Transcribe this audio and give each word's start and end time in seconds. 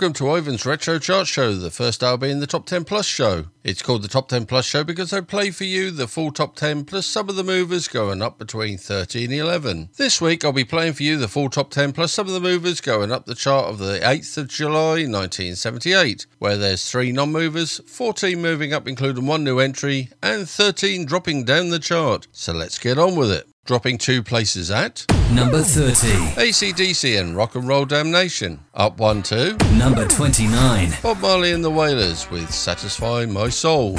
Welcome 0.00 0.14
to 0.14 0.34
Ivan's 0.34 0.64
Retro 0.64 0.98
Chart 0.98 1.26
Show, 1.26 1.52
the 1.52 1.70
first 1.70 2.02
hour 2.02 2.16
being 2.16 2.40
the 2.40 2.46
Top 2.46 2.64
10 2.64 2.84
Plus 2.84 3.04
show. 3.04 3.48
It's 3.62 3.82
called 3.82 4.00
the 4.00 4.08
Top 4.08 4.28
10 4.28 4.46
Plus 4.46 4.64
show 4.64 4.82
because 4.82 5.12
I 5.12 5.20
play 5.20 5.50
for 5.50 5.64
you 5.64 5.90
the 5.90 6.08
full 6.08 6.32
Top 6.32 6.56
10 6.56 6.86
plus 6.86 7.04
some 7.04 7.28
of 7.28 7.36
the 7.36 7.44
movers 7.44 7.86
going 7.86 8.22
up 8.22 8.38
between 8.38 8.78
30 8.78 9.26
and 9.26 9.34
11. 9.34 9.90
This 9.98 10.18
week 10.18 10.42
I'll 10.42 10.52
be 10.52 10.64
playing 10.64 10.94
for 10.94 11.02
you 11.02 11.18
the 11.18 11.28
full 11.28 11.50
Top 11.50 11.70
10 11.70 11.92
plus 11.92 12.12
some 12.12 12.26
of 12.26 12.32
the 12.32 12.40
movers 12.40 12.80
going 12.80 13.12
up 13.12 13.26
the 13.26 13.34
chart 13.34 13.66
of 13.66 13.76
the 13.76 13.98
8th 13.98 14.38
of 14.38 14.48
July 14.48 15.04
1978, 15.04 16.26
where 16.38 16.56
there's 16.56 16.90
3 16.90 17.12
non 17.12 17.30
movers, 17.30 17.82
14 17.86 18.40
moving 18.40 18.72
up 18.72 18.88
including 18.88 19.26
one 19.26 19.44
new 19.44 19.58
entry, 19.58 20.08
and 20.22 20.48
13 20.48 21.04
dropping 21.04 21.44
down 21.44 21.68
the 21.68 21.78
chart. 21.78 22.26
So 22.32 22.54
let's 22.54 22.78
get 22.78 22.98
on 22.98 23.16
with 23.16 23.30
it 23.30 23.49
dropping 23.66 23.98
two 23.98 24.22
places 24.22 24.70
at 24.70 25.04
number 25.32 25.62
30. 25.62 26.08
ACDC 26.40 27.20
and 27.20 27.36
Rock 27.36 27.54
and 27.54 27.68
Roll 27.68 27.84
Damnation. 27.84 28.60
Up 28.74 28.98
one 28.98 29.22
to 29.24 29.56
number 29.76 30.06
29. 30.06 30.92
Bob 31.02 31.20
Marley 31.20 31.52
and 31.52 31.64
the 31.64 31.70
Wailers 31.70 32.30
with 32.30 32.50
Satisfy 32.52 33.26
My 33.26 33.48
Soul. 33.48 33.98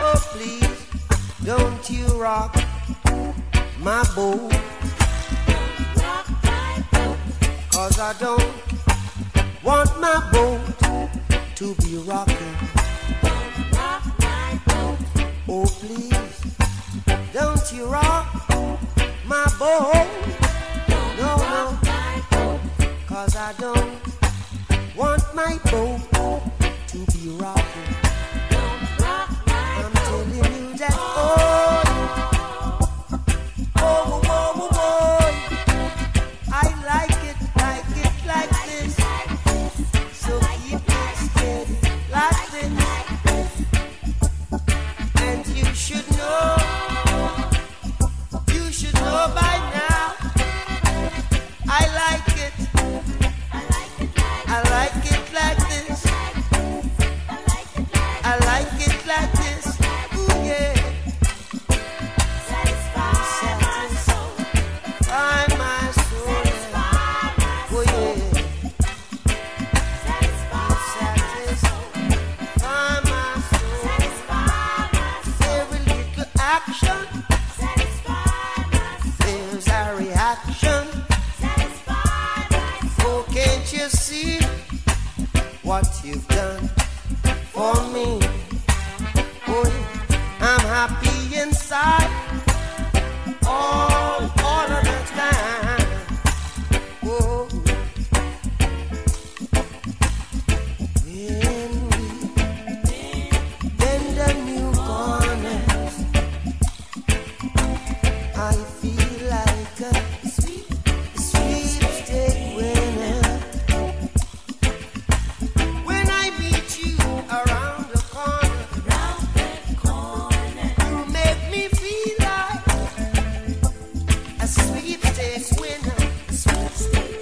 Oh, 0.00 0.28
please, 0.32 0.86
don't 1.44 1.90
you 1.90 2.06
rock 2.20 2.54
my 3.80 4.02
boat. 4.14 4.52
Cause 7.70 7.98
I 7.98 8.14
don't 8.18 8.67
want 9.68 10.00
my 10.00 10.18
boat 10.32 11.10
to 11.54 11.74
be 11.82 11.98
rocking. 11.98 12.54
Don't 13.20 13.72
rock 13.76 14.02
my 14.18 14.58
boat. 14.66 14.98
Oh, 15.46 15.66
please, 15.66 16.56
don't 17.34 17.72
you 17.74 17.84
rock 17.84 18.48
my 19.26 19.44
boat. 19.58 20.08
No, 20.88 21.00
no, 21.18 21.78
cause 23.06 23.36
I 23.36 23.52
don't 23.58 23.92
want 24.96 25.22
my 25.34 25.58
boat 25.70 26.00
to 26.86 26.98
be 27.12 27.28
rocking. 27.36 28.07
What 85.68 86.00
you've 86.02 86.26
done 86.28 86.66
for 87.52 87.74
me? 87.92 88.18
Oh, 89.48 89.70
I'm 90.40 90.60
happy 90.60 91.38
inside 91.38 92.08
all, 93.46 93.87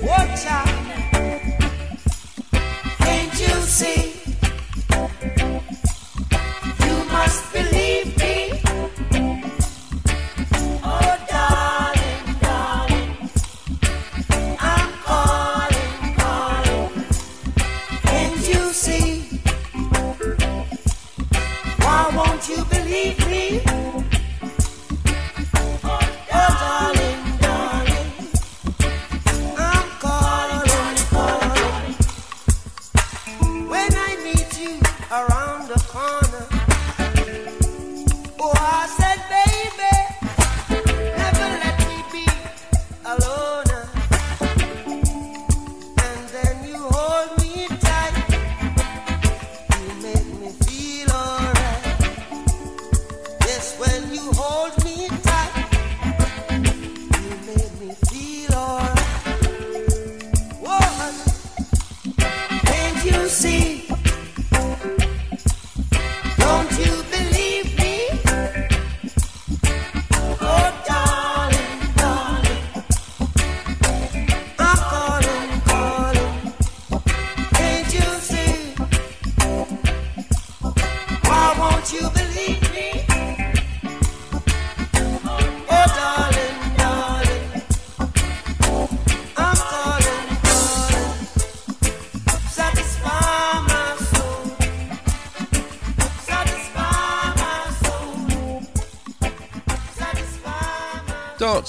Watch 0.02 0.46
out. 0.46 0.75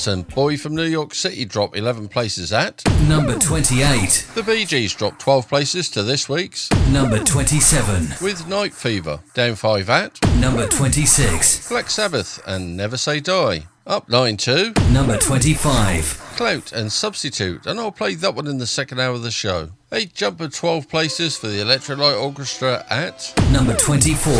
Charts 0.07 0.27
and 0.27 0.35
Boy 0.35 0.57
from 0.57 0.75
New 0.75 0.83
York 0.83 1.13
City 1.13 1.45
dropped 1.45 1.77
11 1.77 2.07
places 2.07 2.53
at. 2.53 2.83
Number 3.07 3.37
28. 3.37 4.27
The 4.35 4.43
Bee 4.43 4.65
Gees 4.65 4.93
dropped 4.93 5.19
12 5.19 5.47
places 5.47 5.89
to 5.91 6.03
this 6.03 6.29
week's. 6.29 6.69
Number 6.91 7.19
27. 7.23 8.15
With 8.21 8.47
Night 8.47 8.73
Fever 8.73 9.19
down 9.33 9.55
5 9.55 9.89
at. 9.89 10.19
Number 10.39 10.67
26. 10.67 11.69
Black 11.69 11.89
Sabbath 11.89 12.39
and 12.47 12.77
Never 12.77 12.97
Say 12.97 13.19
Die. 13.19 13.63
Up 13.85 14.09
9 14.09 14.37
to. 14.37 14.73
Number 14.91 15.17
25. 15.17 16.23
Clout 16.35 16.71
and 16.73 16.91
Substitute, 16.91 17.65
and 17.65 17.79
I'll 17.79 17.91
play 17.91 18.15
that 18.15 18.35
one 18.35 18.45
in 18.47 18.57
the 18.59 18.67
second 18.67 18.99
hour 18.99 19.13
of 19.13 19.23
the 19.23 19.31
show. 19.31 19.69
A 19.91 20.05
jump 20.05 20.41
of 20.41 20.53
12 20.53 20.89
places 20.89 21.37
for 21.37 21.47
the 21.47 21.61
Electric 21.61 21.97
Light 21.97 22.15
Orchestra 22.15 22.85
at. 22.89 23.33
Number 23.51 23.75
24. 23.75 24.33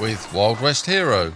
With 0.00 0.32
Wild 0.32 0.60
West 0.60 0.86
Hero. 0.86 1.34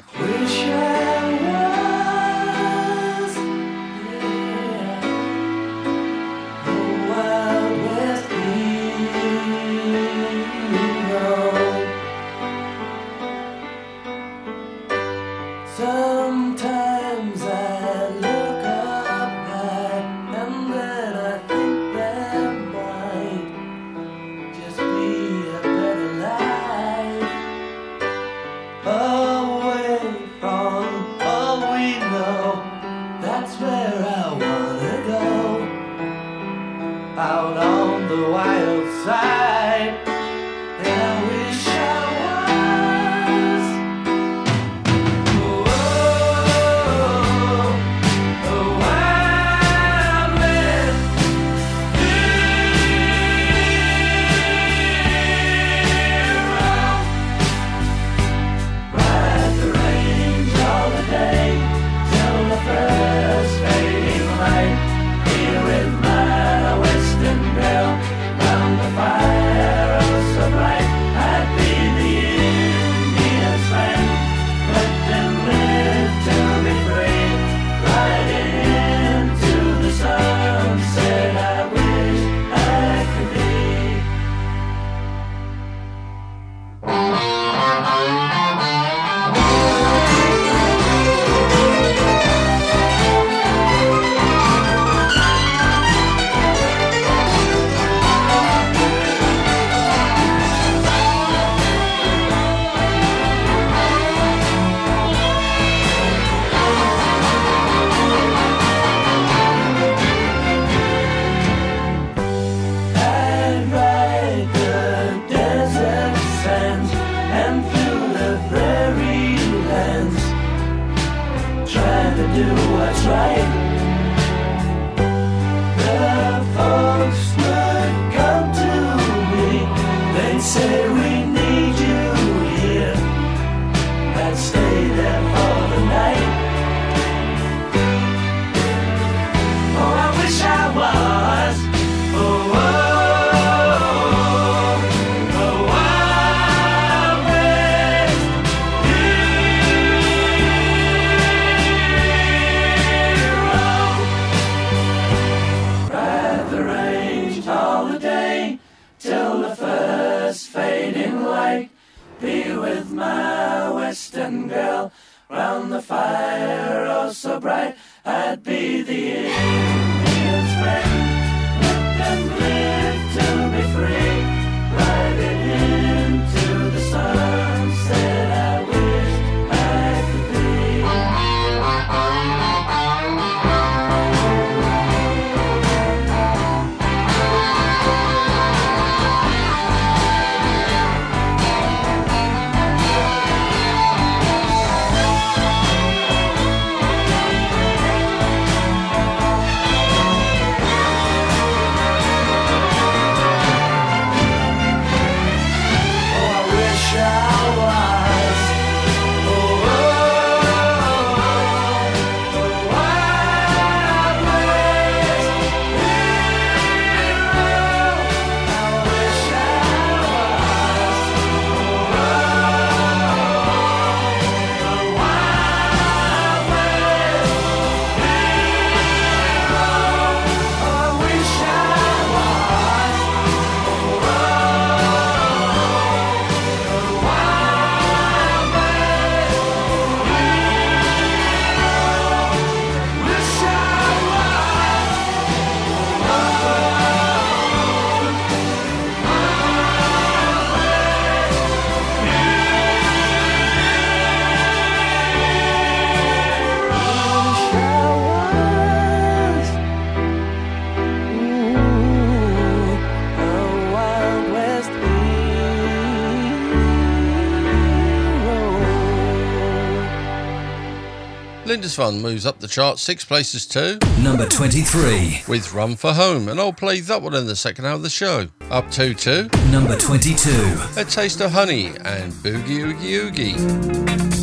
Lindisfarne 271.78 272.00
moves 272.02 272.26
up 272.26 272.40
the 272.40 272.48
chart 272.48 272.78
six 272.78 273.04
places 273.04 273.46
to 273.46 273.78
Number 274.02 274.26
23. 274.26 275.22
with 275.28 275.52
Run 275.54 275.76
for 275.76 275.92
Home, 275.92 276.28
and 276.28 276.40
I'll 276.40 276.52
play 276.52 276.80
that 276.80 277.00
one 277.02 277.14
in 277.14 277.26
the 277.26 277.36
second 277.36 277.66
hour 277.66 277.74
of 277.74 277.82
the 277.82 277.90
show. 277.90 278.26
Up 278.50 278.68
two 278.70 278.94
two, 278.94 279.28
Number 279.50 279.76
22. 279.76 280.30
A 280.76 280.84
Taste 280.84 281.20
of 281.20 281.30
Honey 281.30 281.68
and 281.84 282.12
Boogie 282.14 282.60
Oogie 282.60 282.94
Oogie. 282.94 284.17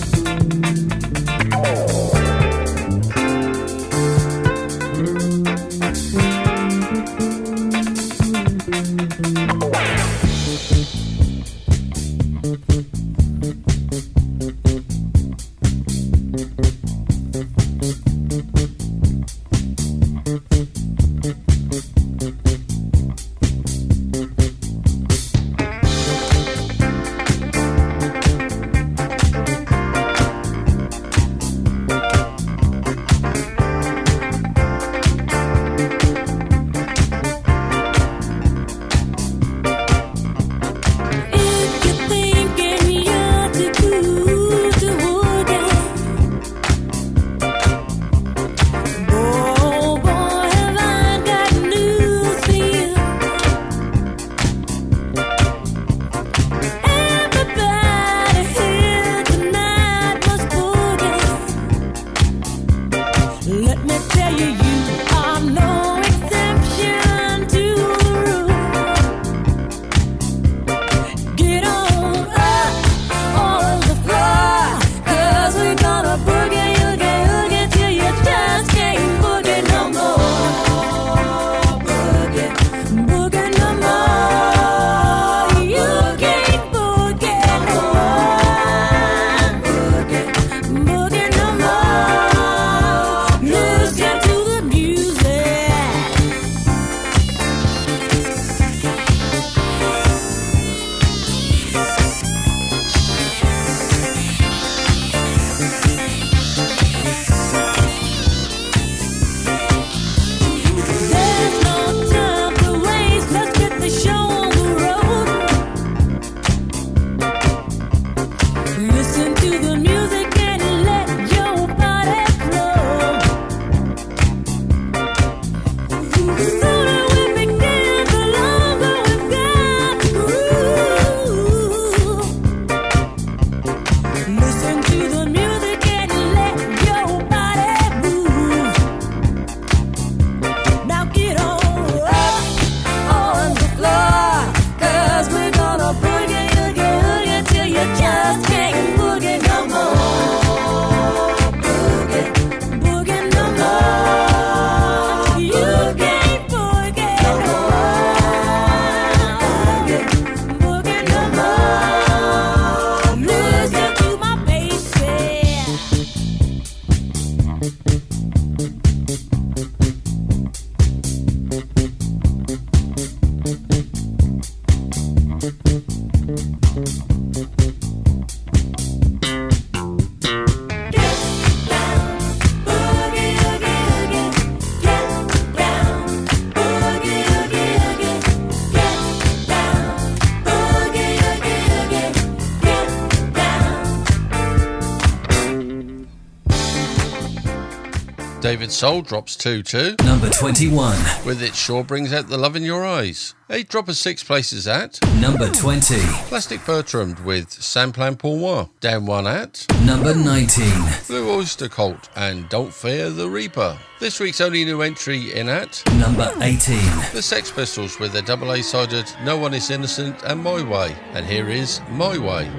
David 198.45 198.71
Soul 198.71 199.01
drops 199.01 199.35
two 199.35 199.63
two, 199.63 199.95
Number 200.03 200.29
21. 200.29 200.95
with 201.25 201.41
It 201.41 201.55
Sure 201.55 201.83
Brings 201.83 202.13
Out 202.13 202.27
the 202.27 202.37
Love 202.37 202.55
in 202.55 202.61
Your 202.61 202.85
Eyes. 202.85 203.33
A 203.49 203.63
drop 203.63 203.87
of 203.89 203.97
six 203.97 204.23
places 204.23 204.67
at 204.67 204.99
Number 205.19 205.49
20. 205.49 205.95
Plastic 206.27 206.63
Bertrand 206.63 207.17
with 207.25 207.49
Ça 207.49 207.91
Plane 207.91 208.15
Pour 208.15 208.37
Moi. 208.37 208.65
Down 208.81 209.07
one 209.07 209.25
at 209.25 209.65
Number 209.83 210.13
19. 210.13 210.63
Blue 211.07 211.27
Oyster 211.31 211.67
Cult 211.67 212.07
and 212.15 212.47
Don't 212.47 212.71
Fear 212.71 213.09
the 213.09 213.27
Reaper. 213.27 213.79
This 213.99 214.19
week's 214.19 214.41
only 214.41 214.63
new 214.63 214.83
entry 214.83 215.33
in 215.33 215.49
at 215.49 215.81
Number 215.97 216.31
18. 216.39 216.77
The 217.13 217.23
Sex 217.23 217.49
Pistols 217.49 217.99
with 217.99 218.13
their 218.13 218.21
double 218.21 218.51
A 218.51 218.61
sided 218.61 219.11
No 219.23 219.39
One 219.39 219.55
Is 219.55 219.71
Innocent 219.71 220.21
and 220.21 220.43
My 220.43 220.61
Way. 220.61 220.95
And 221.13 221.25
here 221.25 221.49
is 221.49 221.81
My 221.89 222.15
Way. 222.19 222.51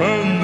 And 0.00 0.37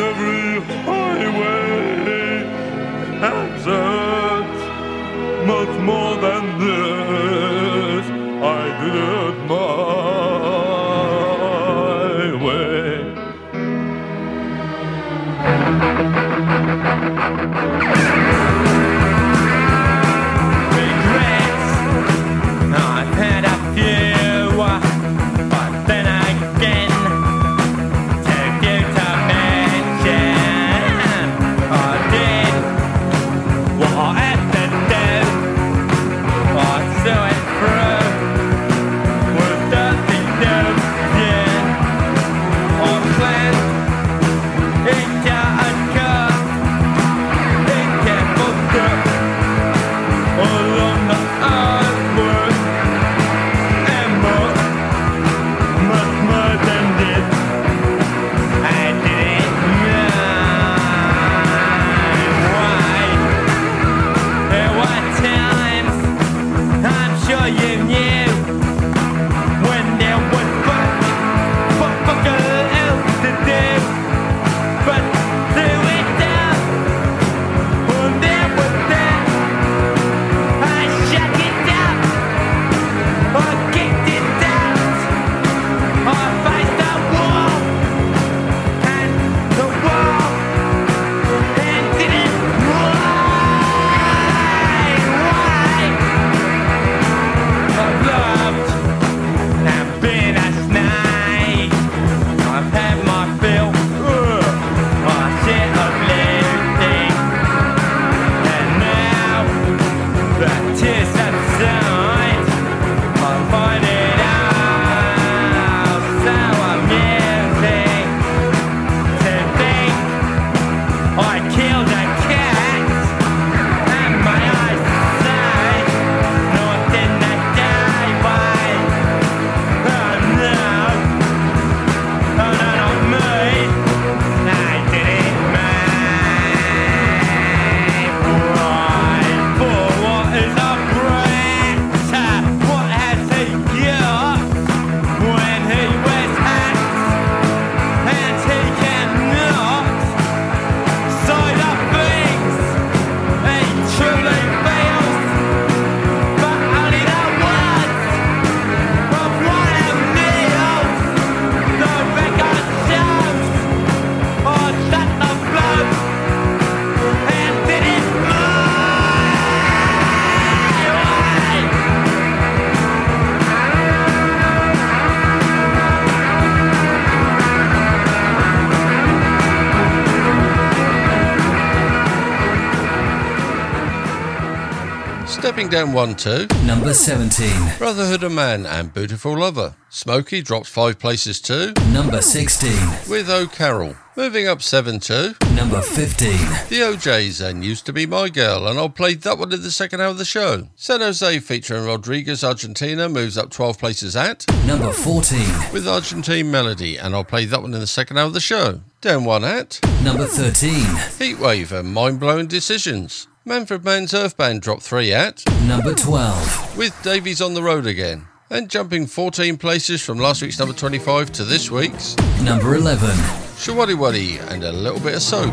Stepping 185.54 185.70
down 185.70 185.92
one, 185.92 186.16
two. 186.16 186.48
Number 186.64 186.92
17. 186.92 187.78
Brotherhood 187.78 188.24
of 188.24 188.32
Man 188.32 188.66
and 188.66 188.92
Beautiful 188.92 189.38
Lover. 189.38 189.76
Smokie 189.88 190.42
drops 190.42 190.68
five 190.68 190.98
places 190.98 191.40
too, 191.40 191.72
Number 191.92 192.20
16. 192.20 192.72
with 193.08 193.30
O'Carroll. 193.30 193.94
Moving 194.16 194.48
up 194.48 194.62
seven 194.62 194.98
two. 194.98 195.34
Number 195.54 195.80
15. 195.80 196.28
The 196.70 196.82
O'Jays 196.82 197.40
and 197.40 197.64
Used 197.64 197.86
to 197.86 197.92
Be 197.92 198.04
My 198.04 198.30
Girl, 198.30 198.66
and 198.66 198.80
I'll 198.80 198.88
play 198.88 199.14
that 199.14 199.38
one 199.38 199.52
in 199.52 199.62
the 199.62 199.70
second 199.70 200.00
hour 200.00 200.08
of 200.08 200.18
the 200.18 200.24
show. 200.24 200.70
San 200.74 201.00
Jose 201.00 201.38
featuring 201.38 201.84
Rodriguez 201.86 202.42
Argentina 202.42 203.08
moves 203.08 203.38
up 203.38 203.50
12 203.50 203.78
places 203.78 204.16
at, 204.16 204.44
Number 204.66 204.90
14. 204.92 205.38
with 205.72 205.86
Argentine 205.86 206.50
Melody, 206.50 206.96
and 206.96 207.14
I'll 207.14 207.22
play 207.22 207.44
that 207.44 207.62
one 207.62 207.74
in 207.74 207.78
the 207.80 207.86
second 207.86 208.18
hour 208.18 208.26
of 208.26 208.34
the 208.34 208.40
show. 208.40 208.80
Down 209.00 209.24
one 209.24 209.44
at, 209.44 209.78
Number 210.02 210.26
13. 210.26 210.72
Heatwave 211.20 211.70
and 211.70 211.94
Mind 211.94 212.18
Blowing 212.18 212.48
Decisions. 212.48 213.28
Manfred 213.46 213.84
Mann's 213.84 214.14
Earth 214.14 214.38
Band 214.38 214.62
dropped 214.62 214.80
three 214.80 215.12
at, 215.12 215.42
Number 215.66 215.94
12. 215.94 216.78
with 216.78 216.98
Davy's 217.02 217.42
on 217.42 217.52
the 217.52 217.62
road 217.62 217.86
again. 217.86 218.26
And 218.48 218.70
jumping 218.70 219.06
14 219.06 219.58
places 219.58 220.00
from 220.02 220.18
last 220.18 220.40
week's 220.40 220.58
number 220.58 220.74
25 220.74 221.30
to 221.32 221.44
this 221.44 221.70
week's, 221.70 222.16
Number 222.42 222.74
11. 222.74 223.10
Showaddywaddy 223.56 224.40
and 224.50 224.64
a 224.64 224.72
little 224.72 224.98
bit 225.00 225.14
of 225.14 225.20
soap. 225.22 225.52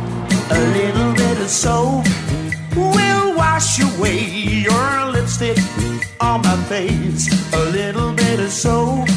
A 0.52 0.60
little 0.74 1.14
bit 1.14 1.38
of 1.42 1.50
soap 1.50 2.06
will 2.76 3.36
wash 3.36 3.82
away 3.82 4.20
your 4.26 5.06
lipstick 5.12 5.58
on 6.22 6.42
my 6.44 6.56
face. 6.70 7.54
A 7.54 7.66
little 7.72 8.14
bit 8.14 8.40
of 8.40 8.52
soap 8.52 9.08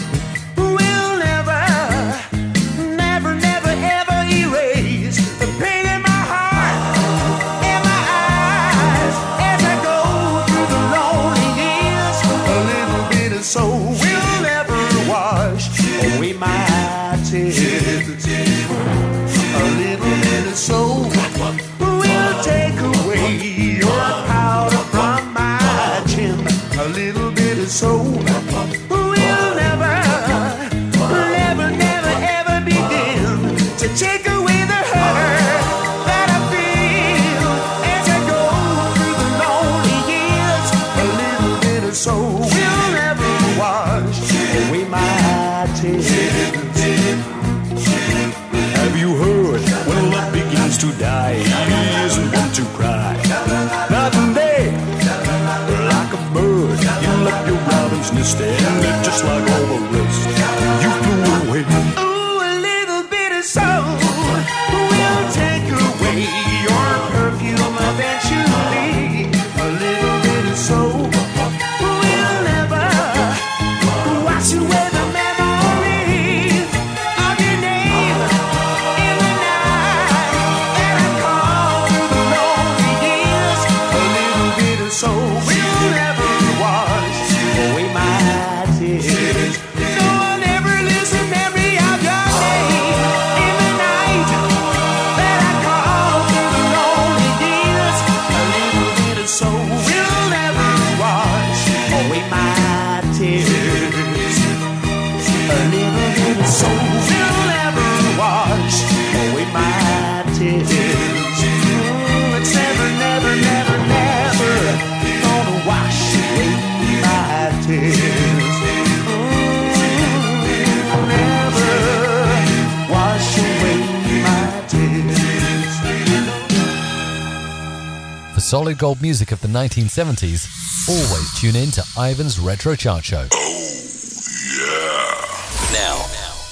solid 128.54 128.78
gold 128.78 129.02
music 129.02 129.32
of 129.32 129.40
the 129.40 129.48
1970s, 129.48 130.46
always 130.88 131.40
tune 131.40 131.56
in 131.56 131.72
to 131.72 131.82
Ivan's 131.98 132.38
Retro 132.38 132.76
Chart 132.76 133.04
Show. 133.04 133.26
Oh, 133.32 134.20
Yeah. 134.60 135.72
Now, 135.72 135.96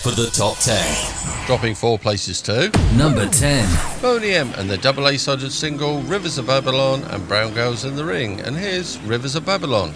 for 0.03 0.11
the 0.11 0.29
top 0.33 0.59
10. 0.59 1.47
Dropping 1.47 1.77
four 1.77 2.01
places 2.01 2.43
to 2.43 2.73
Number 2.97 3.29
10. 3.29 4.03
Boney 4.03 4.33
M 4.33 4.51
and 4.57 4.69
the 4.69 4.79
double 4.79 5.07
A-sided 5.07 5.53
single 5.53 6.03
Rivers 6.03 6.39
of 6.39 6.49
Babylon 6.49 7.05
and 7.05 7.29
Brown 7.29 7.55
Girls 7.55 7.85
in 7.85 7.95
the 7.95 8.05
Ring. 8.05 8.41
And 8.41 8.57
here's 8.57 8.99
Rivers 9.03 9.37
of 9.37 9.47
Babylon. 9.47 9.95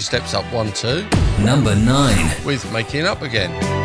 Steps 0.00 0.34
up 0.34 0.44
one, 0.52 0.72
two. 0.72 1.06
Number 1.40 1.74
nine. 1.74 2.30
With 2.44 2.70
Making 2.72 3.06
Up 3.06 3.22
Again. 3.22 3.75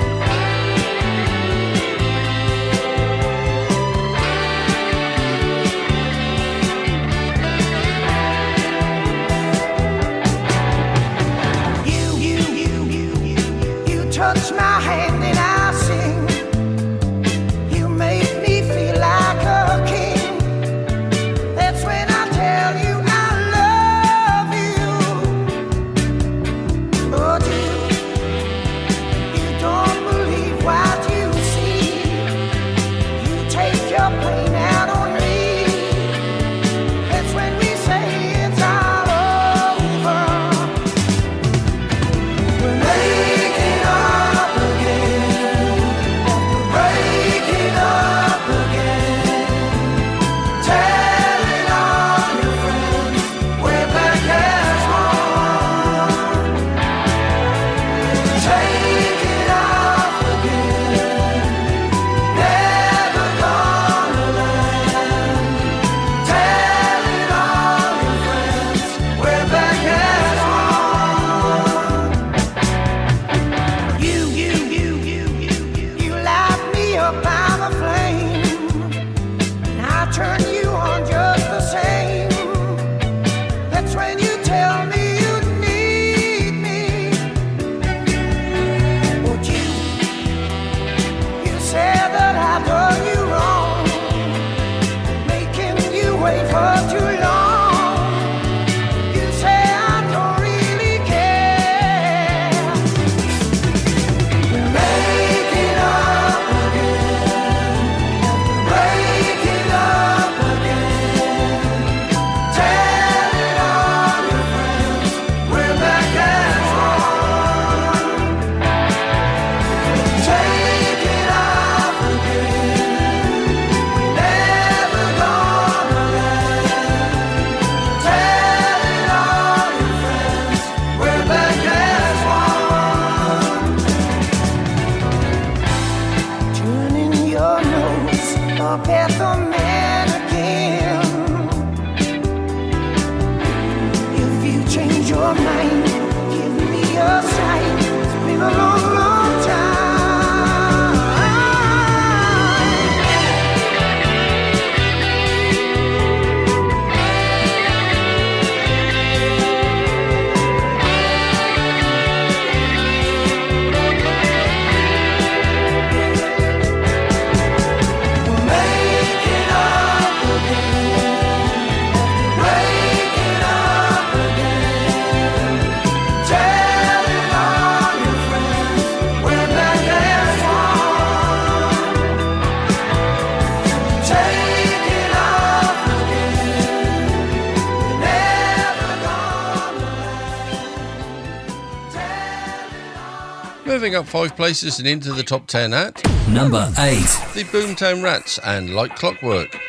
five 194.03 194.35
places 194.35 194.79
and 194.79 194.87
into 194.87 195.13
the 195.13 195.23
top 195.23 195.47
ten 195.47 195.73
at 195.73 196.03
number 196.27 196.71
eight, 196.79 197.01
the 197.33 197.43
Boomtown 197.51 198.03
Rats 198.03 198.39
and 198.43 198.73
Like 198.73 198.95
Clockwork. 198.95 199.60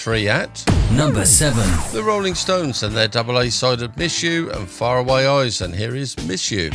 three 0.00 0.28
at 0.28 0.64
number 0.92 1.26
seven. 1.26 1.68
The 1.92 2.02
Rolling 2.02 2.34
Stones 2.34 2.82
and 2.82 2.96
their 2.96 3.06
double 3.06 3.38
A 3.38 3.50
sided 3.50 3.96
Miss 3.98 4.22
You 4.22 4.50
and 4.50 4.66
Faraway 4.66 5.26
Eyes, 5.26 5.60
and 5.60 5.74
here 5.74 5.94
is 5.94 6.16
Miss 6.26 6.50
You. 6.50 6.70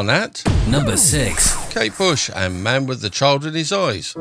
on 0.00 0.30
number 0.70 0.96
six 0.96 1.54
Kate 1.68 1.96
Bush 1.98 2.30
and 2.34 2.64
Man 2.64 2.86
with 2.86 3.02
the 3.02 3.10
Child 3.10 3.44
in 3.44 3.52
His 3.52 3.70
Eyes. 3.70 4.16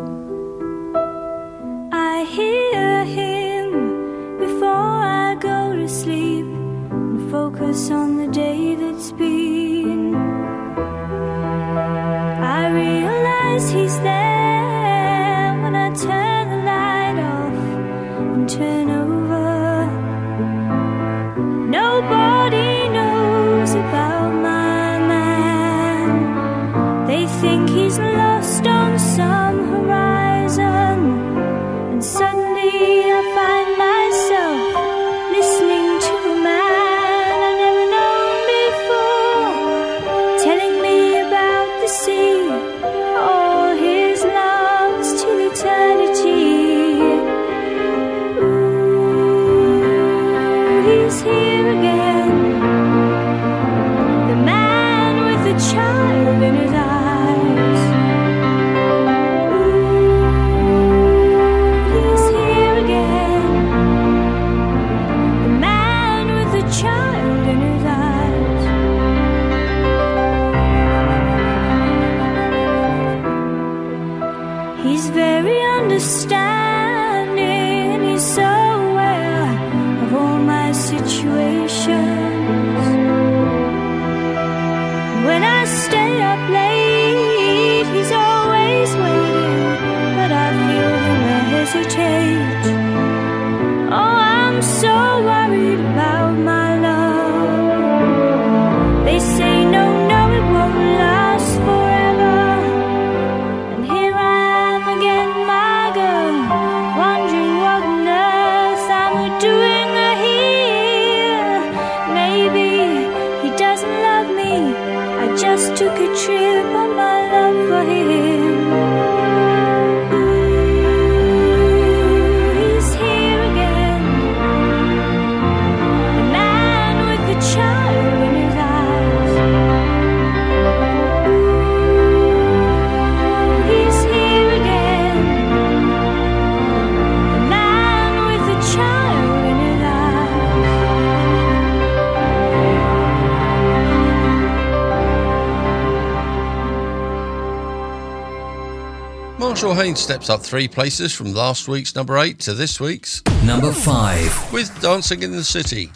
Marshall 149.49 149.73
Hain 149.73 149.95
steps 149.95 150.29
up 150.29 150.41
three 150.41 150.67
places 150.67 151.11
from 151.11 151.33
last 151.33 151.67
week's 151.67 151.95
number 151.95 152.19
eight 152.19 152.37
to 152.41 152.53
this 152.53 152.79
week's 152.79 153.23
number 153.43 153.71
five 153.71 154.53
with 154.53 154.69
Dancing 154.79 155.23
in 155.23 155.31
the 155.31 155.43
City. 155.43 155.91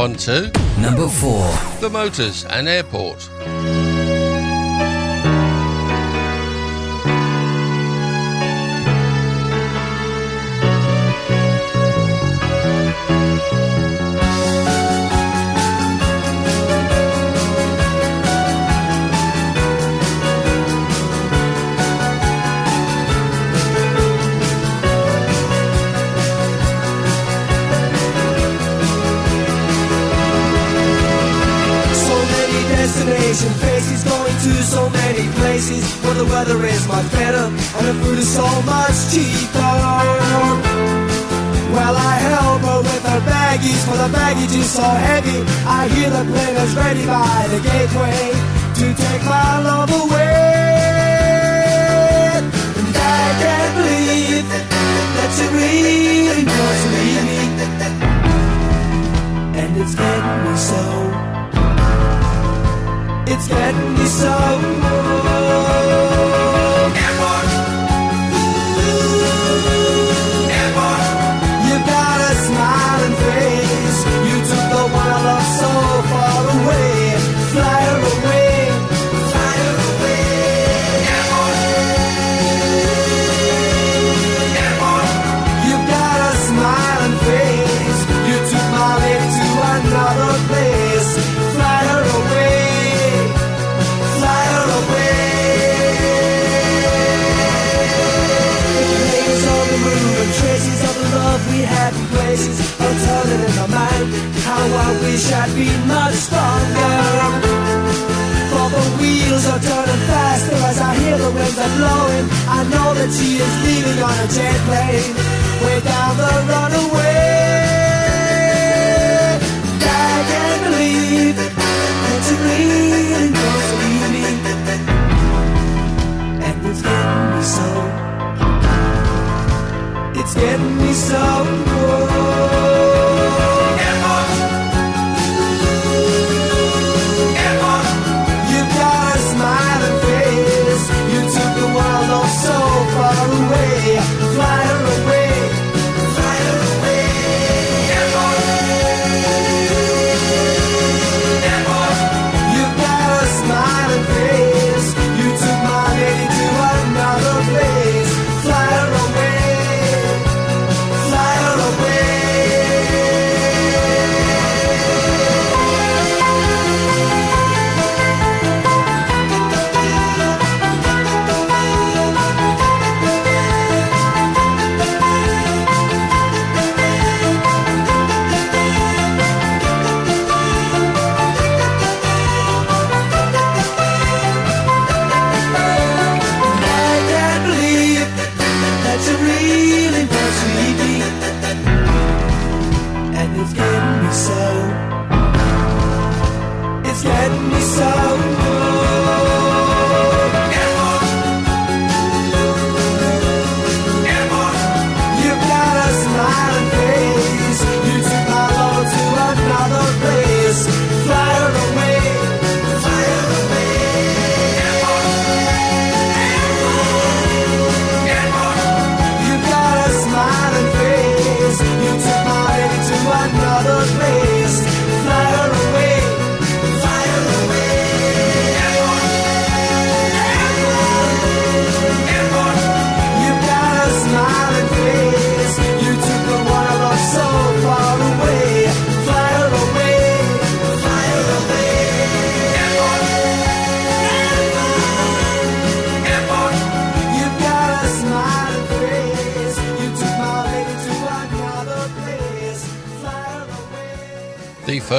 one, 0.00 0.14
two. 0.14 0.50
Number 0.80 1.06
four. 1.06 1.44
The 1.82 1.90
Motors 1.92 2.46
and 2.46 2.66
Airport. 2.66 3.28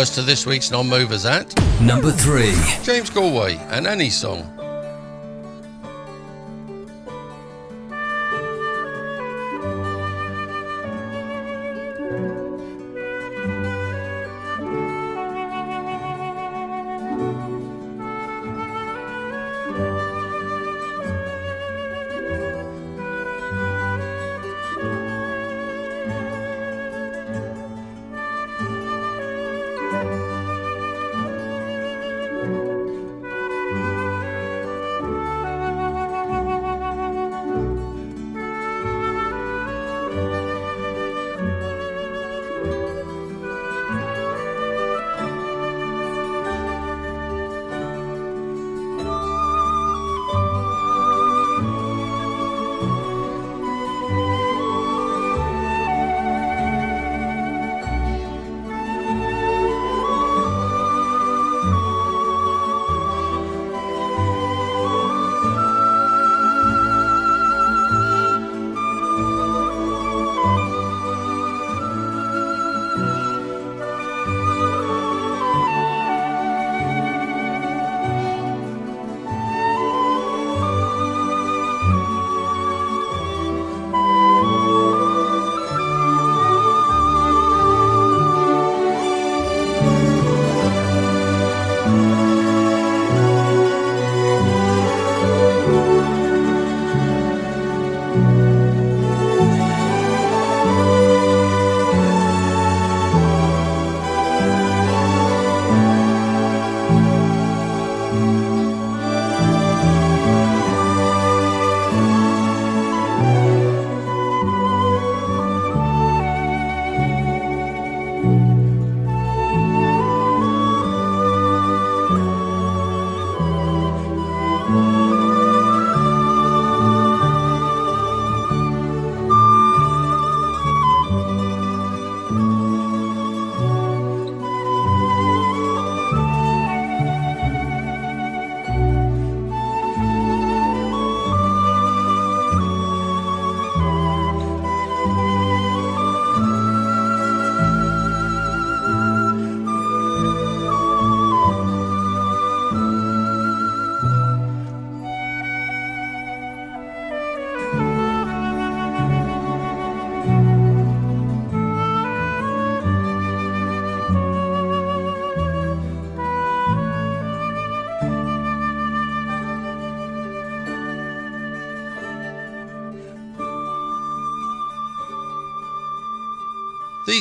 first 0.01 0.15
to 0.15 0.23
this 0.23 0.47
week's 0.47 0.71
non 0.71 0.89
movers 0.89 1.25
at 1.27 1.45
number 1.79 2.11
three. 2.11 2.55
James 2.81 3.11
Galway 3.11 3.57
and 3.69 3.85
Annie's 3.85 4.17
Song. 4.17 4.60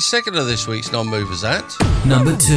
Second 0.00 0.36
of 0.36 0.46
this 0.46 0.66
week's 0.66 0.90
non-movers 0.92 1.44
at 1.44 1.76
Number 2.06 2.34
2. 2.36 2.56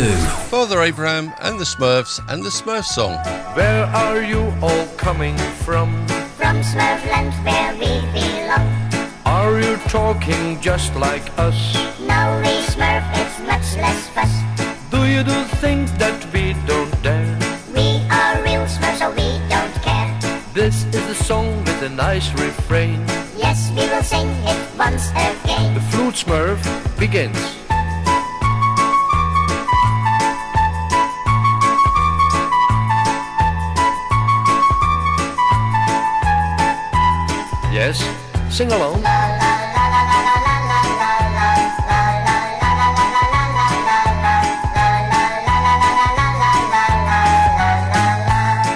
Father 0.50 0.82
Abraham 0.82 1.34
and 1.42 1.60
the 1.60 1.66
Smurfs 1.66 2.20
and 2.30 2.42
the 2.44 2.50
Smurf 2.50 2.86
song. 2.86 3.18
Where 3.56 3.86
are 3.86 4.22
you 4.22 4.54
all 4.62 4.88
coming 4.96 5.38
from? 5.66 6.08
From 6.38 6.62
Smurfland 6.62 7.34
where 7.44 7.74
we 7.74 7.92
belong. 8.14 8.72
Are 9.26 9.60
you 9.60 9.76
talking 9.90 10.60
just 10.62 10.96
like 10.96 11.24
us? 11.38 11.76
No, 12.00 12.42
we 12.44 12.54
Smurf, 12.72 13.04
it's 13.20 13.40
much 13.40 13.76
less 13.76 14.08
fuss. 14.10 14.34
Do 14.90 15.06
you 15.06 15.24
do 15.24 15.44
things 15.60 15.92
that 15.98 16.26
we 16.34 16.54
don't 16.66 17.04
dare? 17.04 17.38
We 17.76 18.00
are 18.10 18.42
real 18.44 18.66
Smurfs, 18.66 19.00
so 19.00 19.10
we 19.12 19.40
don't 19.50 19.74
care. 19.84 20.18
This 20.54 20.86
is 20.86 21.06
a 21.10 21.16
song 21.16 21.58
with 21.66 21.82
a 21.84 21.90
nice 21.90 22.32
refrain. 22.34 23.04
Yes, 23.36 23.70
we 23.72 23.88
will 23.90 24.04
sing 24.04 24.30
it 24.46 24.63
once 24.84 25.12
again. 25.12 25.74
The 25.74 25.80
flute 25.92 26.16
smurf 26.16 26.60
begins. 27.00 27.40
Yes, 37.72 37.98
sing 38.50 38.72
along. 38.74 39.04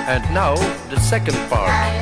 And 0.08 0.24
now 0.34 0.56
the 0.90 1.00
second 1.02 1.38
part. 1.50 1.97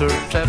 Water 0.00 0.16
tap 0.30 0.48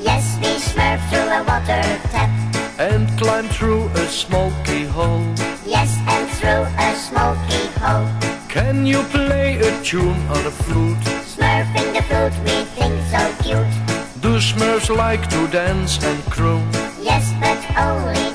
Yes, 0.00 0.36
we 0.38 0.52
Smurf 0.60 1.00
through 1.08 1.30
a 1.38 1.42
water 1.44 1.82
tap. 2.12 2.30
and 2.78 3.08
climb 3.18 3.48
through 3.48 3.88
a 3.94 4.06
smoky 4.08 4.84
hole? 4.84 5.24
Yes, 5.64 5.96
and 6.08 6.28
through 6.36 6.64
a 6.78 6.88
smoky 6.96 7.64
hole. 7.80 8.08
Can 8.48 8.84
you 8.84 9.02
play 9.04 9.56
a 9.60 9.82
tune 9.82 10.20
on 10.28 10.44
a 10.46 10.50
flute? 10.50 11.04
Smurfing 11.34 11.94
the 11.94 12.02
flute, 12.08 12.36
we 12.44 12.64
think 12.76 12.94
so 13.12 13.22
cute. 13.42 13.74
Do 14.20 14.38
Smurfs 14.38 14.94
like 14.94 15.28
to 15.30 15.46
dance 15.48 16.02
and 16.04 16.22
croon? 16.24 16.68
Yes, 17.00 17.32
but 17.40 17.60
only 17.78 18.34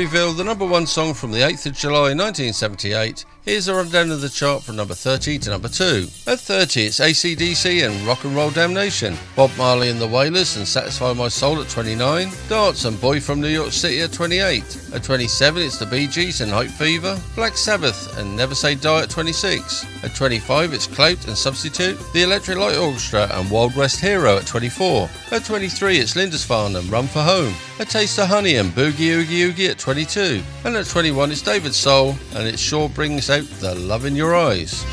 Before 0.00 0.18
I 0.18 0.22
reveal 0.22 0.32
the 0.32 0.44
number 0.44 0.64
one 0.64 0.86
song 0.86 1.12
from 1.12 1.30
the 1.30 1.40
8th 1.40 1.66
of 1.66 1.74
July 1.74 2.14
1978, 2.14 3.26
here's 3.44 3.68
a 3.68 3.74
rundown 3.74 4.10
of 4.10 4.22
the 4.22 4.30
chart 4.30 4.62
from 4.62 4.76
number 4.76 4.94
30 4.94 5.38
to 5.40 5.50
number 5.50 5.68
2. 5.68 6.08
At 6.26 6.40
30, 6.40 6.86
it's 6.86 7.00
ACDC 7.00 7.86
and 7.86 8.06
Rock 8.06 8.24
and 8.24 8.34
Roll 8.34 8.48
Damnation, 8.50 9.18
Bob 9.40 9.56
Marley 9.56 9.88
and 9.88 9.98
the 9.98 10.06
Wailers 10.06 10.58
and 10.58 10.68
Satisfy 10.68 11.14
My 11.14 11.28
Soul 11.28 11.62
at 11.62 11.68
29, 11.70 12.28
Darts 12.50 12.84
and 12.84 13.00
Boy 13.00 13.20
from 13.20 13.40
New 13.40 13.48
York 13.48 13.72
City 13.72 14.02
at 14.02 14.12
28. 14.12 14.92
At 14.92 15.02
27, 15.02 15.62
it's 15.62 15.78
the 15.78 15.86
Bee 15.86 16.06
Gees 16.06 16.42
and 16.42 16.50
Night 16.50 16.68
Fever, 16.68 17.18
Black 17.36 17.56
Sabbath 17.56 18.18
and 18.18 18.36
Never 18.36 18.54
Say 18.54 18.74
Die 18.74 19.02
at 19.02 19.08
26. 19.08 20.04
At 20.04 20.14
25, 20.14 20.74
it's 20.74 20.86
Clout 20.86 21.26
and 21.26 21.34
Substitute, 21.34 21.98
The 22.12 22.22
Electric 22.22 22.58
Light 22.58 22.76
Orchestra 22.76 23.30
and 23.32 23.50
Wild 23.50 23.74
West 23.76 23.98
Hero 23.98 24.36
at 24.36 24.46
24. 24.46 25.08
At 25.32 25.46
23, 25.46 25.96
it's 25.96 26.16
Lindisfarne 26.16 26.76
and 26.76 26.90
Run 26.90 27.06
for 27.06 27.22
Home, 27.22 27.54
A 27.78 27.86
Taste 27.86 28.18
of 28.18 28.28
Honey 28.28 28.56
and 28.56 28.72
Boogie 28.72 29.08
Oogie 29.08 29.44
Oogie 29.44 29.68
at 29.68 29.78
22. 29.78 30.42
And 30.66 30.76
at 30.76 30.84
21, 30.84 31.32
it's 31.32 31.40
David 31.40 31.72
Soul 31.72 32.14
and 32.34 32.46
it 32.46 32.58
sure 32.58 32.90
brings 32.90 33.30
out 33.30 33.44
the 33.60 33.74
love 33.74 34.04
in 34.04 34.14
your 34.14 34.36
eyes. 34.36 34.84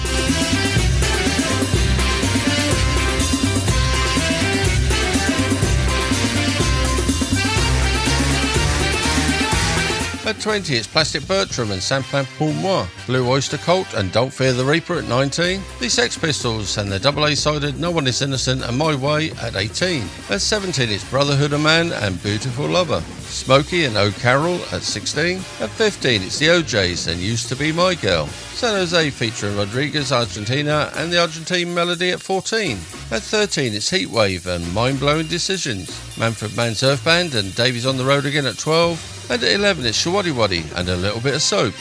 20, 10.48 10.78
it's 10.78 10.88
Plastic 10.88 11.28
Bertrand 11.28 11.74
and 11.74 11.82
Ça 11.82 12.02
Plane 12.02 12.26
Pour 12.38 12.54
Moi, 12.54 12.88
Blue 13.06 13.28
Oyster 13.28 13.58
Cult 13.58 13.94
and 13.96 14.14
Don't 14.14 14.32
Fear 14.32 14.54
the 14.54 14.64
Reaper 14.64 15.00
at 15.00 15.04
19, 15.04 15.62
the 15.82 15.90
Sex 15.90 16.18
Pistols 16.18 16.78
and 16.78 16.90
the 16.90 16.98
double 16.98 17.26
A-sided 17.26 17.78
No 17.82 17.92
One 17.92 18.08
Is 18.08 18.22
Innocent 18.22 18.64
and 18.64 18.78
My 18.78 18.96
Way 18.96 19.32
at 19.42 19.58
18. 19.58 20.04
At 20.30 20.40
17, 20.40 20.88
it's 20.88 21.04
Brotherhood 21.10 21.52
of 21.52 21.60
Man 21.60 21.92
and 21.92 22.24
Beautiful 22.24 22.66
Lover. 22.66 23.02
Smokie 23.28 23.88
and 23.88 23.98
O'Carroll 23.98 24.62
at 24.72 24.84
16. 24.84 25.40
At 25.60 25.70
15, 25.72 26.22
it's 26.22 26.40
the 26.40 26.52
O'Jays 26.52 27.08
and 27.08 27.20
Used 27.20 27.50
to 27.50 27.58
Be 27.58 27.74
My 27.74 27.94
Girl. 27.94 28.28
San 28.28 28.74
Jose 28.74 29.10
featuring 29.10 29.58
Rodriguez, 29.58 30.14
Argentina, 30.14 30.90
and 30.96 31.12
the 31.12 31.20
Argentine 31.20 31.74
Melody 31.74 32.12
at 32.12 32.22
14. 32.22 32.78
At 33.12 33.22
13, 33.22 33.74
it's 33.74 33.92
Heatwave 33.92 34.46
and 34.46 34.74
Mind 34.74 35.02
Blowing 35.02 35.28
Decisions. 35.28 35.90
Manfred 36.18 36.56
Mann's 36.56 36.84
Earth 36.84 37.04
Band 37.04 37.36
and 37.36 37.54
Davy's 37.54 37.86
on 37.86 37.98
the 37.98 38.06
Road 38.06 38.26
again 38.26 38.46
at 38.46 38.58
12. 38.58 39.17
And 39.30 39.44
at 39.44 39.52
11, 39.52 39.86
it's 39.86 40.04
Showaddywaddy 40.04 40.78
and 40.78 40.88
a 40.88 40.96
little 40.96 41.20
bit 41.20 41.36
of 41.36 41.42
soap. 41.42 41.74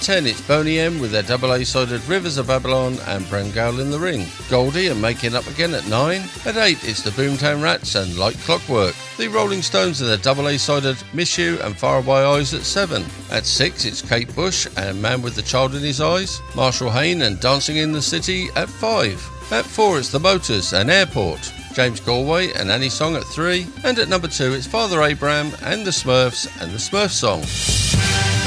10, 0.00 0.26
it's 0.26 0.40
Boney 0.40 0.78
M 0.78 0.98
with 0.98 1.10
their 1.10 1.22
double 1.22 1.52
A 1.52 1.64
sided 1.64 2.02
Rivers 2.06 2.38
of 2.38 2.46
Babylon 2.46 2.96
and 3.06 3.28
Brown 3.28 3.50
Girl 3.50 3.80
in 3.80 3.90
the 3.90 3.98
Ring. 3.98 4.26
Goldie 4.48 4.88
and 4.88 5.00
Making 5.00 5.34
Up 5.34 5.46
Again 5.46 5.74
at 5.74 5.86
9. 5.88 6.22
At 6.46 6.56
8, 6.56 6.78
it's 6.82 7.02
the 7.02 7.10
Boomtown 7.10 7.62
Rats 7.62 7.96
and 7.96 8.16
Like 8.16 8.38
Clockwork. 8.40 8.94
The 9.18 9.28
Rolling 9.28 9.60
Stones 9.60 10.00
and 10.00 10.08
their 10.08 10.16
double 10.16 10.48
A 10.48 10.58
sided 10.58 10.96
Miss 11.12 11.36
You 11.36 11.60
and 11.60 11.76
Faraway 11.76 12.22
Eyes 12.22 12.54
at 12.54 12.62
7. 12.62 13.04
At 13.30 13.44
6, 13.44 13.84
it's 13.84 14.00
Kate 14.00 14.34
Bush 14.34 14.66
and 14.76 15.00
Man 15.02 15.20
with 15.20 15.34
the 15.34 15.42
Child 15.42 15.74
in 15.74 15.82
His 15.82 16.00
Eyes. 16.00 16.40
Marshall 16.56 16.90
Hain 16.90 17.22
and 17.22 17.38
Dancing 17.38 17.76
in 17.76 17.92
the 17.92 18.02
City 18.02 18.48
at 18.56 18.70
5. 18.70 19.52
At 19.52 19.66
4, 19.66 19.98
it's 19.98 20.10
The 20.10 20.20
Motors 20.20 20.72
and 20.72 20.90
Airport. 20.90 21.52
James 21.74 22.00
Galway 22.00 22.52
and 22.52 22.70
Annie's 22.70 22.94
Song 22.94 23.16
at 23.16 23.24
3. 23.24 23.66
And 23.84 23.98
at 23.98 24.08
number 24.08 24.28
2, 24.28 24.54
it's 24.54 24.66
Father 24.66 25.02
Abraham 25.02 25.52
and 25.62 25.84
the 25.84 25.90
Smurfs 25.90 26.46
and 26.62 26.72
the 26.72 26.78
Smurf 26.78 27.10
Song. 27.10 28.39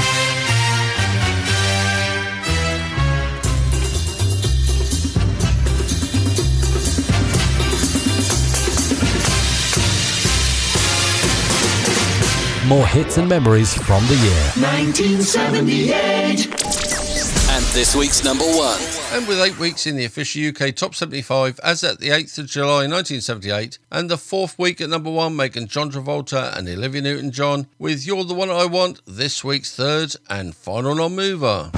More 12.67 12.87
hits 12.87 13.17
and 13.17 13.27
memories 13.27 13.73
from 13.73 14.05
the 14.07 14.15
year. 14.15 14.43
1978. 14.55 16.45
And 17.51 17.65
this 17.73 17.93
week's 17.93 18.23
number 18.23 18.45
one. 18.45 18.79
And 19.11 19.27
with 19.27 19.41
eight 19.41 19.59
weeks 19.59 19.85
in 19.85 19.97
the 19.97 20.05
official 20.05 20.47
UK 20.47 20.73
Top 20.73 20.95
75 20.95 21.59
as 21.61 21.83
at 21.83 21.99
the 21.99 22.07
8th 22.09 22.37
of 22.39 22.47
July 22.47 22.87
1978, 22.87 23.79
and 23.91 24.09
the 24.09 24.17
fourth 24.17 24.57
week 24.57 24.79
at 24.79 24.89
number 24.89 25.11
one, 25.11 25.35
making 25.35 25.67
John 25.67 25.91
Travolta 25.91 26.57
and 26.57 26.69
Olivia 26.69 27.01
Newton 27.01 27.31
John 27.31 27.67
with 27.79 28.07
You're 28.07 28.23
the 28.23 28.33
One 28.33 28.49
I 28.49 28.65
Want, 28.65 29.01
this 29.05 29.43
week's 29.43 29.75
third 29.75 30.15
and 30.29 30.55
final 30.55 30.95
non 30.95 31.17
mover. 31.17 31.69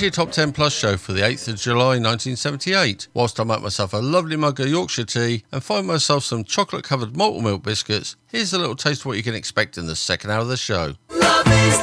Your 0.00 0.10
Top 0.10 0.30
10 0.30 0.52
Plus 0.52 0.72
show 0.72 0.96
for 0.96 1.12
the 1.12 1.22
8th 1.22 1.48
of 1.48 1.56
July 1.56 1.98
1978. 1.98 3.08
Whilst 3.14 3.40
I 3.40 3.44
make 3.44 3.62
myself 3.62 3.92
a 3.92 3.98
lovely 3.98 4.36
mug 4.36 4.60
of 4.60 4.68
Yorkshire 4.68 5.04
tea 5.04 5.44
and 5.50 5.62
find 5.62 5.86
myself 5.86 6.24
some 6.24 6.44
chocolate 6.44 6.84
covered 6.84 7.16
malt 7.16 7.42
milk 7.42 7.62
biscuits, 7.62 8.16
here's 8.30 8.52
a 8.52 8.58
little 8.58 8.76
taste 8.76 9.00
of 9.00 9.06
what 9.06 9.16
you 9.16 9.22
can 9.22 9.34
expect 9.34 9.76
in 9.76 9.86
the 9.86 9.96
second 9.96 10.30
hour 10.30 10.40
of 10.40 10.48
the 10.48 10.56
show. 10.56 10.94
Love 11.10 11.46
is 11.46 11.78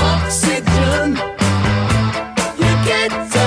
oxygen. 0.00 1.16
You 2.56 2.84
get 2.86 3.37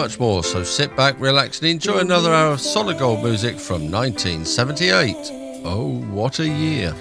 much 0.00 0.18
more, 0.18 0.42
so 0.42 0.64
sit 0.64 0.96
back, 0.96 1.14
relax, 1.20 1.58
and 1.58 1.68
enjoy 1.68 1.98
another 1.98 2.32
hour 2.32 2.54
of 2.54 2.60
solid 2.60 2.98
gold 2.98 3.22
music 3.22 3.58
from 3.58 3.90
1978. 3.90 5.14
Oh, 5.62 6.00
what 6.10 6.38
a 6.38 6.48
year! 6.48 6.94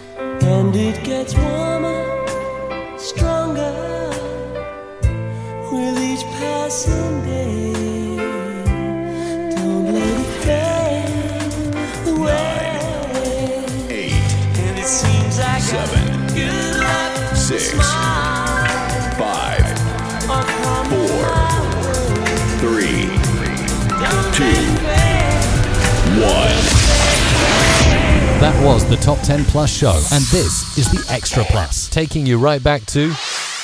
Plus 29.50 29.76
show, 29.76 29.95
and 30.14 30.24
this 30.26 30.78
is 30.78 30.91
the 30.91 31.04
Extra 31.12 31.43
Plus, 31.45 31.89
taking 31.89 32.24
you 32.26 32.38
right 32.38 32.62
back 32.64 32.86
to 32.86 33.08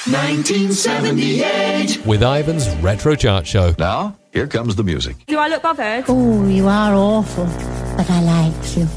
1978. 0.07 2.03
with 2.07 2.23
Ivan's 2.23 2.67
Retro 2.77 3.13
Chart 3.15 3.45
Show. 3.45 3.75
Now, 3.77 4.15
here 4.33 4.47
comes 4.47 4.75
the 4.75 4.83
music. 4.83 5.15
Do 5.27 5.37
I 5.37 5.47
look 5.47 5.61
bothered? 5.61 6.05
Oh, 6.07 6.47
you 6.47 6.67
are 6.67 6.95
awful, 6.95 7.45
but 7.95 8.09
I 8.09 8.19
like 8.21 8.75
you. 8.75 8.87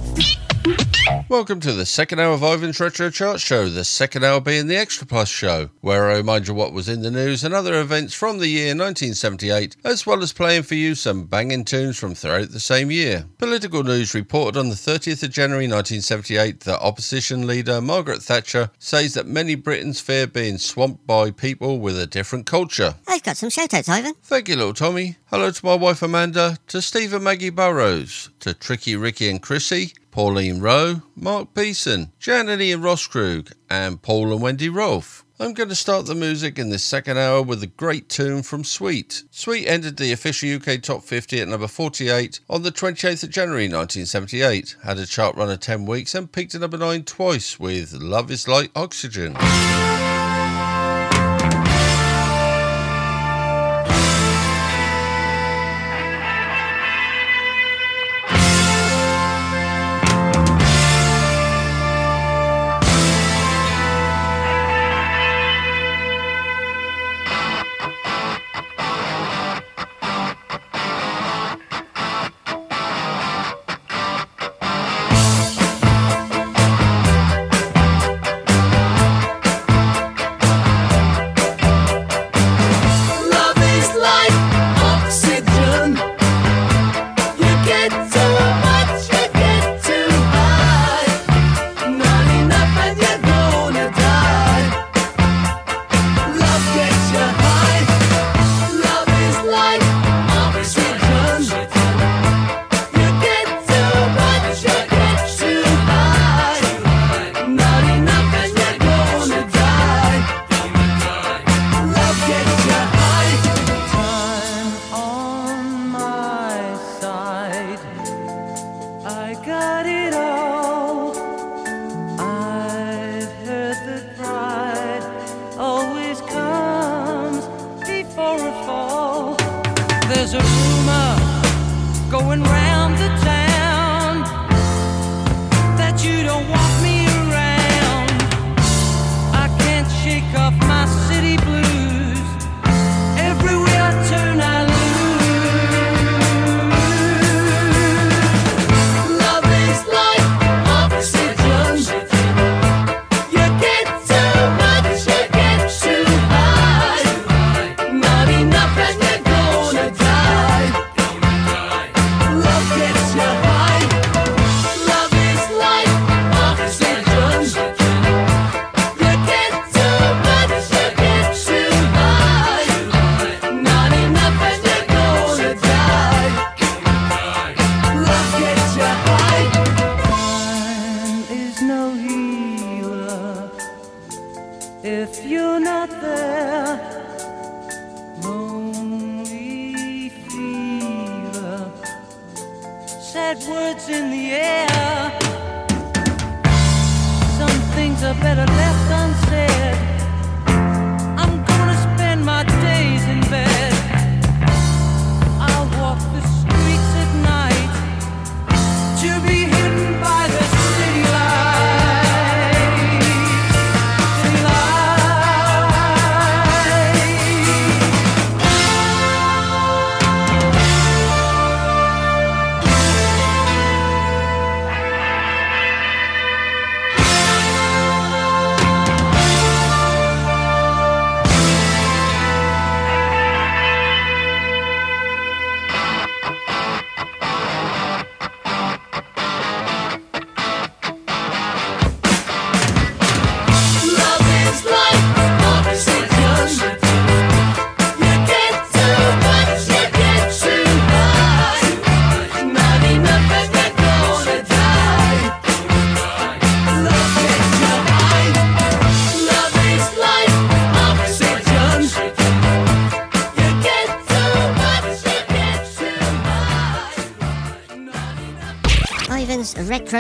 Welcome 1.28 1.60
to 1.60 1.72
the 1.72 1.86
second 1.86 2.20
hour 2.20 2.34
of 2.34 2.42
Ivan's 2.42 2.80
Retro 2.80 3.08
Chart 3.10 3.40
Show, 3.40 3.68
the 3.68 3.84
second 3.84 4.24
hour 4.24 4.40
being 4.40 4.66
the 4.66 4.76
Extra 4.76 5.06
Plus 5.06 5.28
show, 5.28 5.70
where 5.80 6.10
I 6.10 6.16
remind 6.16 6.48
you 6.48 6.54
what 6.54 6.72
was 6.72 6.88
in 6.88 7.00
the 7.00 7.10
news 7.10 7.44
and 7.44 7.54
other 7.54 7.80
events 7.80 8.12
from 8.12 8.38
the 8.38 8.48
year 8.48 8.68
1978, 8.68 9.76
as 9.84 10.06
well 10.06 10.22
as 10.22 10.32
playing 10.32 10.64
for 10.64 10.74
you 10.74 10.94
some 10.94 11.24
banging 11.24 11.64
tunes 11.64 11.98
from 11.98 12.14
throughout 12.14 12.50
the 12.50 12.60
same 12.60 12.90
year. 12.90 13.26
Political 13.38 13.84
news 13.84 14.14
reported 14.14 14.58
on 14.58 14.68
the 14.68 14.74
30th 14.74 15.22
of 15.22 15.30
January 15.30 15.64
1978 15.66 16.60
that 16.60 16.80
opposition 16.80 17.46
leader 17.46 17.80
Margaret 17.80 18.22
Thatcher 18.22 18.70
says 18.78 19.14
that 19.14 19.26
many 19.26 19.54
Britons 19.54 20.00
fear 20.00 20.26
being 20.26 20.58
swamped 20.58 21.06
by 21.06 21.30
people 21.30 21.78
with 21.78 21.98
a 21.98 22.06
different 22.06 22.44
culture. 22.46 22.96
I've 23.06 23.22
got 23.22 23.36
some 23.36 23.50
shout 23.50 23.72
outs, 23.72 23.88
Ivan. 23.88 24.14
Thank 24.22 24.48
you, 24.48 24.56
little 24.56 24.74
Tommy. 24.74 25.16
Hello 25.30 25.50
to 25.50 25.66
my 25.66 25.74
wife 25.74 26.02
Amanda, 26.02 26.56
to 26.68 26.80
Steve 26.82 27.12
and 27.12 27.24
Maggie 27.24 27.50
Burrows, 27.50 28.30
to 28.40 28.54
Tricky 28.54 28.96
Ricky 28.96 29.28
and 29.28 29.42
Chrissy, 29.42 29.92
Pauline 30.10 30.60
Rowe, 30.60 31.02
Mark 31.14 31.54
Beeson, 31.54 32.12
Jan 32.18 32.48
and 32.48 32.60
Ian 32.60 32.80
Rosskrug, 32.80 33.52
and 33.70 34.02
Paul 34.02 34.32
and 34.32 34.42
Wendy 34.42 34.68
Rolfe. 34.68 35.24
I'm 35.40 35.52
going 35.54 35.68
to 35.68 35.76
start 35.76 36.06
the 36.06 36.16
music 36.16 36.58
in 36.58 36.70
this 36.70 36.82
second 36.82 37.16
hour 37.16 37.40
with 37.40 37.62
a 37.62 37.68
great 37.68 38.08
tune 38.08 38.42
from 38.42 38.64
Sweet. 38.64 39.22
Sweet 39.30 39.68
entered 39.68 39.96
the 39.96 40.10
official 40.10 40.56
UK 40.56 40.82
Top 40.82 41.04
50 41.04 41.40
at 41.40 41.46
number 41.46 41.68
48 41.68 42.40
on 42.50 42.62
the 42.62 42.72
28th 42.72 43.22
of 43.22 43.30
January 43.30 43.68
1978, 43.68 44.76
had 44.82 44.98
a 44.98 45.06
chart 45.06 45.36
run 45.36 45.50
of 45.50 45.60
10 45.60 45.86
weeks 45.86 46.14
and 46.16 46.32
peaked 46.32 46.56
at 46.56 46.60
number 46.60 46.78
9 46.78 47.04
twice 47.04 47.60
with 47.60 47.92
Love 47.92 48.32
is 48.32 48.48
Like 48.48 48.72
Oxygen. 48.74 49.36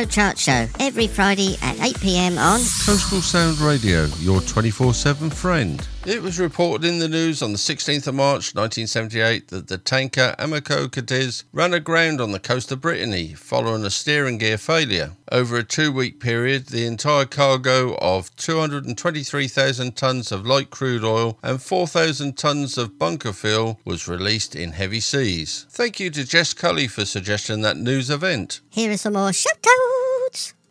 Chart 0.04 0.38
Show 0.38 0.66
every 0.80 1.06
Friday 1.06 1.56
at 1.62 1.80
8 1.80 2.00
pm 2.00 2.38
on 2.38 2.58
Coastal 2.58 3.20
Sound 3.20 3.58
Radio, 3.58 4.06
your 4.20 4.40
24 4.42 4.94
7 4.94 5.30
friend. 5.30 5.86
It 6.08 6.22
was 6.22 6.40
reported 6.40 6.88
in 6.88 7.00
the 7.00 7.08
news 7.08 7.42
on 7.42 7.52
the 7.52 7.58
16th 7.58 8.06
of 8.06 8.14
March 8.14 8.54
1978 8.54 9.48
that 9.48 9.68
the 9.68 9.76
tanker 9.76 10.34
Amoco 10.38 10.90
Cadiz 10.90 11.44
ran 11.52 11.74
aground 11.74 12.18
on 12.18 12.32
the 12.32 12.40
coast 12.40 12.72
of 12.72 12.80
Brittany 12.80 13.34
following 13.34 13.84
a 13.84 13.90
steering 13.90 14.38
gear 14.38 14.56
failure. 14.56 15.12
Over 15.30 15.58
a 15.58 15.62
two 15.62 15.92
week 15.92 16.18
period, 16.18 16.68
the 16.68 16.86
entire 16.86 17.26
cargo 17.26 17.94
of 17.96 18.34
223,000 18.36 19.96
tonnes 19.96 20.32
of 20.32 20.46
light 20.46 20.70
crude 20.70 21.04
oil 21.04 21.38
and 21.42 21.60
4,000 21.60 22.36
tonnes 22.36 22.78
of 22.78 22.98
bunker 22.98 23.34
fuel 23.34 23.78
was 23.84 24.08
released 24.08 24.56
in 24.56 24.72
heavy 24.72 25.00
seas. 25.00 25.66
Thank 25.68 26.00
you 26.00 26.08
to 26.08 26.24
Jess 26.24 26.54
Cully 26.54 26.88
for 26.88 27.04
suggesting 27.04 27.60
that 27.60 27.76
news 27.76 28.08
event. 28.08 28.62
Here 28.70 28.90
are 28.90 28.96
some 28.96 29.12
more 29.12 29.28
shoutouts. 29.28 30.07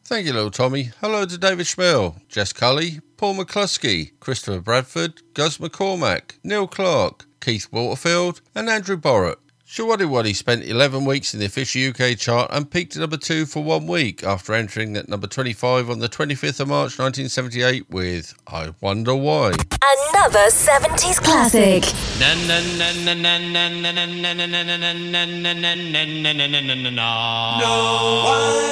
Thank 0.07 0.25
you, 0.25 0.31
little 0.31 0.51
Tommy. 0.51 0.91
Hello 1.01 1.25
to 1.25 1.37
David 1.37 1.65
Schmill, 1.65 2.21
Jess 2.29 2.53
Cully, 2.53 3.01
Paul 3.17 3.35
McCluskey, 3.35 4.17
Christopher 4.21 4.61
Bradford, 4.61 5.21
Gus 5.33 5.57
McCormack, 5.57 6.37
Neil 6.45 6.65
Clark, 6.65 7.25
Keith 7.41 7.67
Waterfield, 7.73 8.39
and 8.55 8.69
Andrew 8.69 8.95
Borrett. 8.95 9.37
Showaddywaddy 9.67 10.33
spent 10.33 10.63
11 10.63 11.03
weeks 11.03 11.33
in 11.33 11.41
the 11.41 11.45
official 11.45 11.89
UK 11.89 12.17
chart 12.17 12.49
and 12.53 12.71
peaked 12.71 12.95
at 12.95 13.01
number 13.01 13.17
2 13.17 13.45
for 13.45 13.61
one 13.61 13.85
week 13.85 14.23
after 14.23 14.53
entering 14.53 14.95
at 14.95 15.09
number 15.09 15.27
25 15.27 15.89
on 15.89 15.99
the 15.99 16.07
25th 16.07 16.61
of 16.61 16.69
March 16.69 16.97
1978 16.97 17.89
with 17.89 18.33
I 18.47 18.73
Wonder 18.79 19.13
Why. 19.13 19.47
Another 19.49 20.47
70s 20.47 21.21
classic. 21.21 21.83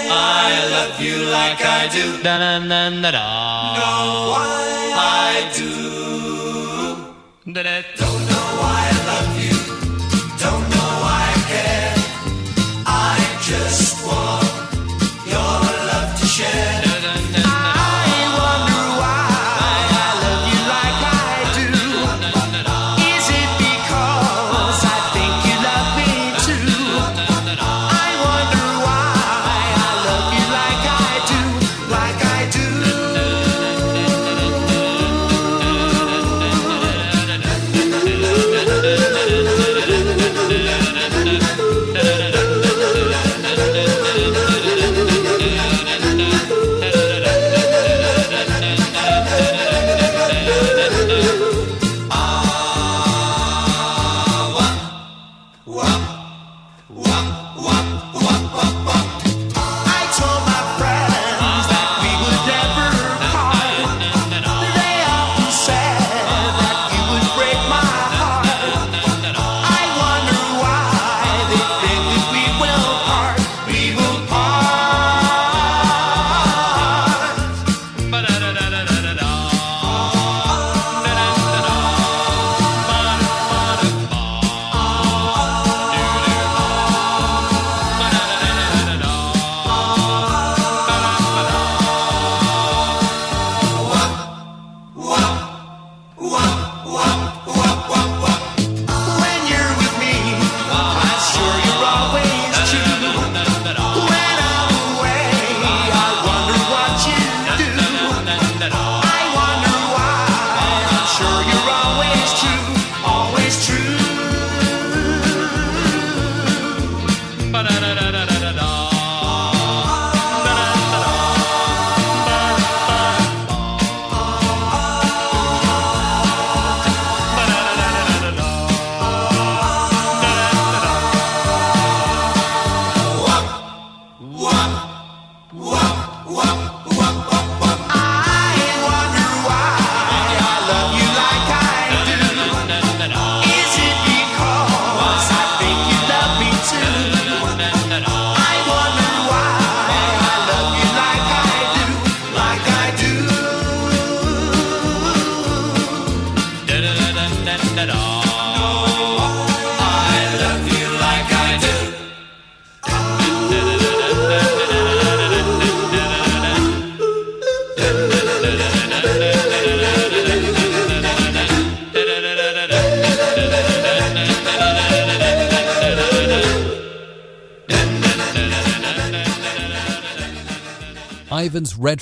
I 0.08 0.70
love 0.72 1.02
you 1.02 1.26
like 1.26 1.60
I 1.62 1.90
do. 1.92 2.24
No, 3.76 4.32
why 4.32 4.94
I 4.96 5.52
do. 5.54 5.76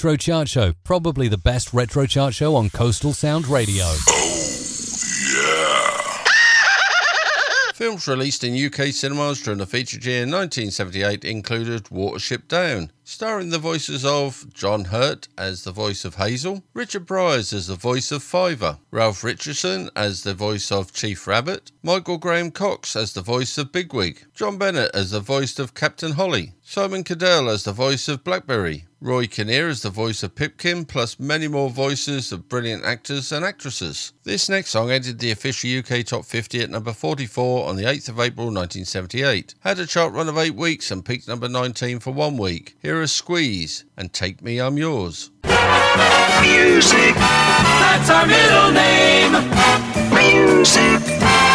Retro 0.03 0.17
Chart 0.17 0.49
Show, 0.49 0.73
probably 0.83 1.29
the 1.29 1.37
best 1.37 1.73
retro 1.73 2.05
chart 2.05 2.33
show 2.33 2.57
on 2.57 2.69
Coastal 2.69 3.13
Sound 3.13 3.47
Radio. 3.47 3.85
Oh, 3.85 5.23
yeah. 5.33 6.23
Films 7.73 8.05
released 8.05 8.43
in 8.43 8.53
UK 8.53 8.87
cinemas 8.87 9.41
during 9.41 9.59
the 9.59 9.65
featured 9.65 10.03
year 10.03 10.23
1978 10.23 11.23
included 11.23 11.85
Watership 11.85 12.49
Down, 12.49 12.91
starring 13.05 13.49
the 13.49 13.57
voices 13.57 14.03
of 14.03 14.53
John 14.53 14.83
Hurt 14.85 15.29
as 15.37 15.63
the 15.63 15.71
voice 15.71 16.03
of 16.03 16.15
Hazel, 16.15 16.65
Richard 16.73 17.05
Briers 17.05 17.53
as 17.53 17.67
the 17.67 17.75
voice 17.75 18.11
of 18.11 18.21
Fiver, 18.21 18.79
Ralph 18.91 19.23
Richardson 19.23 19.89
as 19.95 20.23
the 20.23 20.33
voice 20.33 20.69
of 20.69 20.91
Chief 20.91 21.25
Rabbit, 21.27 21.71
Michael 21.81 22.17
Graham 22.17 22.51
Cox 22.51 22.97
as 22.97 23.13
the 23.13 23.21
voice 23.21 23.57
of 23.57 23.71
Bigwig, 23.71 24.25
John 24.33 24.57
Bennett 24.57 24.91
as 24.93 25.11
the 25.11 25.21
voice 25.21 25.59
of 25.59 25.73
Captain 25.73 26.11
Holly, 26.11 26.55
Simon 26.61 27.05
Cadell 27.05 27.49
as 27.49 27.63
the 27.63 27.71
voice 27.71 28.09
of 28.09 28.25
Blackberry, 28.25 28.85
Roy 29.03 29.27
Kinnear 29.27 29.67
is 29.67 29.81
the 29.81 29.89
voice 29.89 30.23
of 30.23 30.33
Pipkin, 30.33 30.85
plus 30.85 31.19
many 31.19 31.49
more 31.49 31.69
voices 31.69 32.31
of 32.31 32.47
brilliant 32.47 32.85
actors 32.85 33.33
and 33.33 33.43
actresses. 33.43 34.13
This 34.23 34.47
next 34.47 34.69
song 34.69 34.91
entered 34.91 35.19
the 35.19 35.29
official 35.29 35.77
UK 35.77 36.05
Top 36.05 36.23
50 36.23 36.61
at 36.61 36.69
number 36.69 36.93
44 36.93 37.67
on 37.67 37.75
the 37.75 37.83
8th 37.83 38.07
of 38.07 38.21
April 38.21 38.45
1978. 38.45 39.55
Had 39.59 39.79
a 39.79 39.85
chart 39.85 40.13
run 40.13 40.29
of 40.29 40.37
8 40.37 40.55
weeks 40.55 40.89
and 40.89 41.03
peaked 41.03 41.27
number 41.27 41.49
19 41.49 41.99
for 41.99 42.11
one 42.11 42.37
week. 42.37 42.77
Here 42.81 43.01
are 43.01 43.07
Squeeze 43.07 43.83
and 43.97 44.13
Take 44.13 44.41
Me 44.41 44.61
I'm 44.61 44.77
Yours. 44.77 45.31
Music. 45.43 47.13
That's 47.13 48.09
our 48.09 48.25
middle 48.25 48.71
name. 48.71 49.33
Music. 50.15 51.52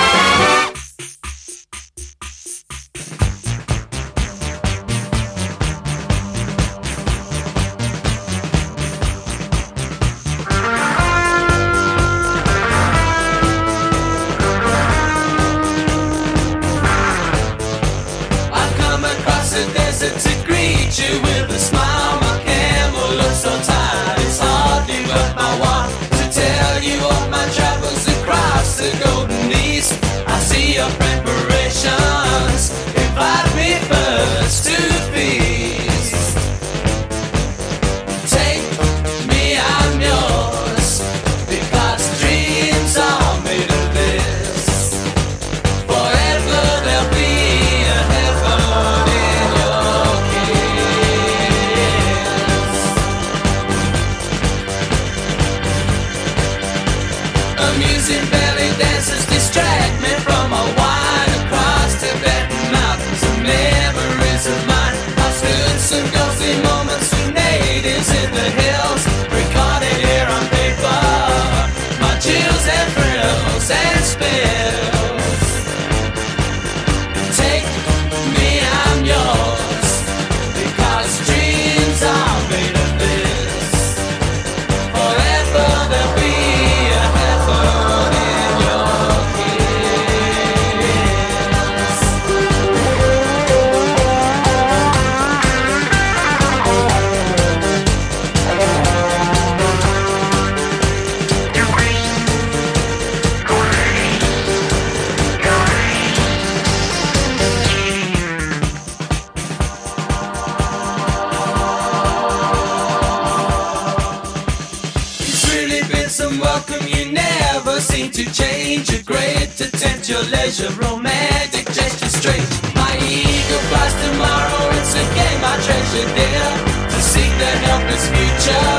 To 118.18 118.32
change. 118.32 118.90
your 118.90 119.02
grade 119.02 119.48
to 119.56 119.70
tempt 119.70 120.08
your 120.08 120.22
leisure, 120.24 120.72
romantic 120.82 121.66
gesture 121.66 122.08
straight. 122.08 122.48
My 122.74 122.92
ego 122.98 123.58
flies 123.70 123.94
tomorrow, 124.06 124.62
it's 124.78 124.94
a 124.94 125.04
game 125.14 125.42
I 125.52 125.54
treasure 125.62 126.08
dear. 126.18 126.48
To 126.90 126.98
seek 127.12 127.32
the 127.38 127.52
helpless 127.66 128.08
future, 128.10 128.77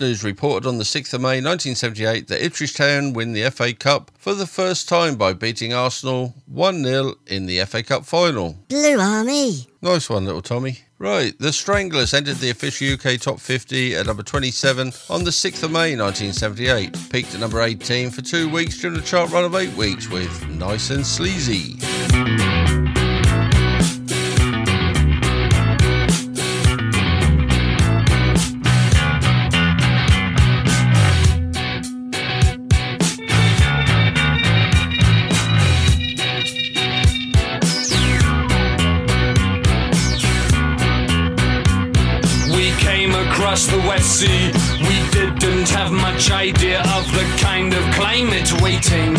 News 0.00 0.24
reported 0.24 0.66
on 0.66 0.78
the 0.78 0.84
6th 0.84 1.12
of 1.12 1.20
May 1.20 1.42
1978 1.42 2.28
that 2.28 2.42
Ipswich 2.42 2.74
Town 2.74 3.12
win 3.12 3.32
the 3.34 3.50
FA 3.50 3.74
Cup 3.74 4.10
for 4.16 4.32
the 4.34 4.46
first 4.46 4.88
time 4.88 5.16
by 5.16 5.34
beating 5.34 5.74
Arsenal 5.74 6.34
1 6.46 6.82
0 6.82 7.14
in 7.26 7.44
the 7.44 7.62
FA 7.66 7.82
Cup 7.82 8.06
final. 8.06 8.56
Blue 8.68 8.98
Army. 8.98 9.66
Nice 9.82 10.08
one, 10.08 10.24
little 10.24 10.40
Tommy. 10.40 10.78
Right, 10.98 11.38
The 11.38 11.52
Stranglers 11.52 12.14
entered 12.14 12.36
the 12.36 12.50
official 12.50 12.94
UK 12.94 13.20
Top 13.20 13.40
50 13.40 13.94
at 13.96 14.06
number 14.06 14.22
27 14.22 14.92
on 15.10 15.24
the 15.24 15.30
6th 15.30 15.62
of 15.62 15.70
May 15.70 15.96
1978. 15.96 17.10
Peaked 17.10 17.34
at 17.34 17.40
number 17.40 17.60
18 17.60 18.10
for 18.10 18.22
two 18.22 18.48
weeks 18.48 18.78
during 18.80 18.98
a 18.98 19.02
chart 19.02 19.30
run 19.30 19.44
of 19.44 19.54
eight 19.54 19.74
weeks 19.74 20.08
with 20.08 20.48
Nice 20.48 20.90
and 20.90 21.06
Sleazy. 21.06 21.76
Across 43.50 43.66
the 43.66 43.78
West 43.78 44.20
Sea. 44.20 44.52
We 44.86 45.10
didn't 45.10 45.68
have 45.70 45.90
much 45.90 46.30
idea 46.30 46.78
of 46.78 47.04
the 47.10 47.26
kind 47.40 47.74
of 47.74 47.82
climate 47.94 48.48
waiting. 48.62 49.14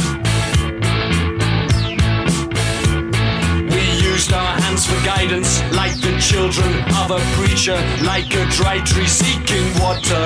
We 3.76 3.86
used 4.02 4.32
our 4.32 4.54
hands 4.62 4.86
for 4.86 4.96
guidance, 5.04 5.62
like 5.74 6.00
the 6.00 6.18
children 6.22 6.72
of 7.02 7.12
a 7.12 7.20
preacher, 7.36 7.76
like 8.06 8.34
a 8.34 8.46
dry 8.52 8.80
tree 8.86 9.06
seeking 9.06 9.68
water, 9.82 10.24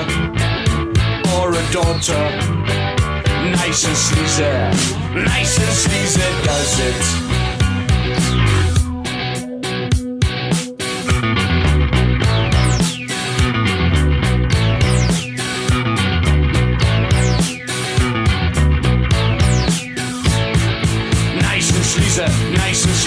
or 1.38 1.49
a 1.49 1.65
daughter. 1.72 2.22
Nice 3.57 3.86
and 3.88 3.98
sleazy, 3.98 4.53
nice 5.15 5.57
and 5.57 5.73
sleazy 5.84 6.30
does 6.45 6.80
it. 6.80 7.44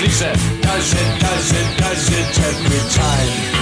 Lisa 0.00 0.32
does 0.62 0.92
it, 0.94 1.20
does 1.20 1.52
it, 1.52 1.78
does 1.78 2.08
it 2.18 2.38
every 2.50 2.82
time. 2.94 3.58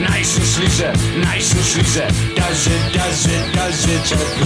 Nice 0.00 0.36
and 0.38 0.46
sleazy. 0.46 0.90
nice 1.20 1.52
and 1.52 1.64
sleazy. 1.64 2.34
does 2.34 2.66
it, 2.66 2.92
does 2.94 3.26
it, 3.26 3.54
does 3.54 3.84
it 3.88 4.37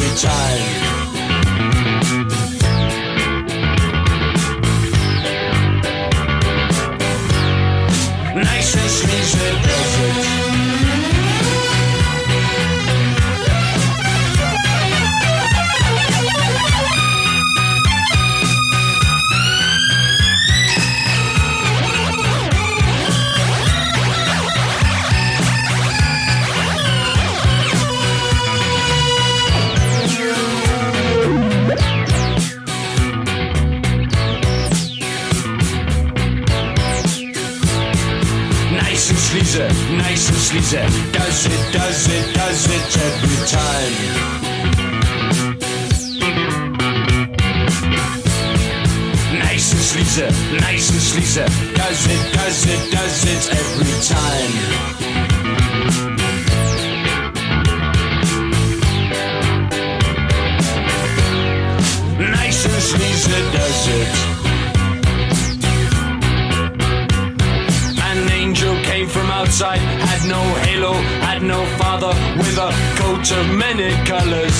outside, 69.52 69.80
had 69.80 70.26
no 70.28 70.40
halo, 70.64 70.92
had 71.20 71.42
no 71.42 71.60
father, 71.76 72.12
with 72.38 72.56
a 72.56 72.70
coat 72.96 73.30
of 73.32 73.44
many 73.54 73.90
colors. 74.06 74.58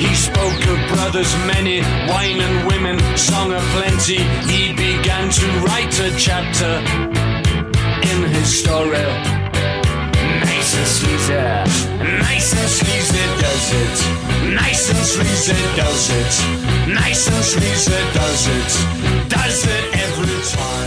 He 0.00 0.14
spoke 0.14 0.60
of 0.72 0.78
brothers 0.94 1.34
many, 1.46 1.80
wine 2.06 2.40
and 2.40 2.68
women, 2.68 2.96
song 3.16 3.52
of 3.52 3.62
plenty. 3.74 4.22
He 4.46 4.72
began 4.72 5.30
to 5.30 5.46
write 5.66 5.98
a 5.98 6.10
chapter 6.16 6.72
in 8.10 8.18
his 8.34 8.48
story. 8.62 9.06
Nice 10.46 10.70
and 10.78 10.88
sleazy, 10.98 11.42
nice 12.22 12.52
and 12.54 12.70
sleazy 12.78 13.26
does 13.42 13.66
it. 13.82 13.96
Nice 14.54 14.90
and 14.90 15.04
sleazy 15.12 15.58
does 15.74 16.10
it. 16.20 16.34
Nice 16.94 17.26
and 17.26 17.44
sleazy 17.44 18.00
does 18.14 18.46
it. 18.46 19.13
Does 19.28 19.64
it 19.66 19.94
every 19.94 20.56
time. 20.56 20.84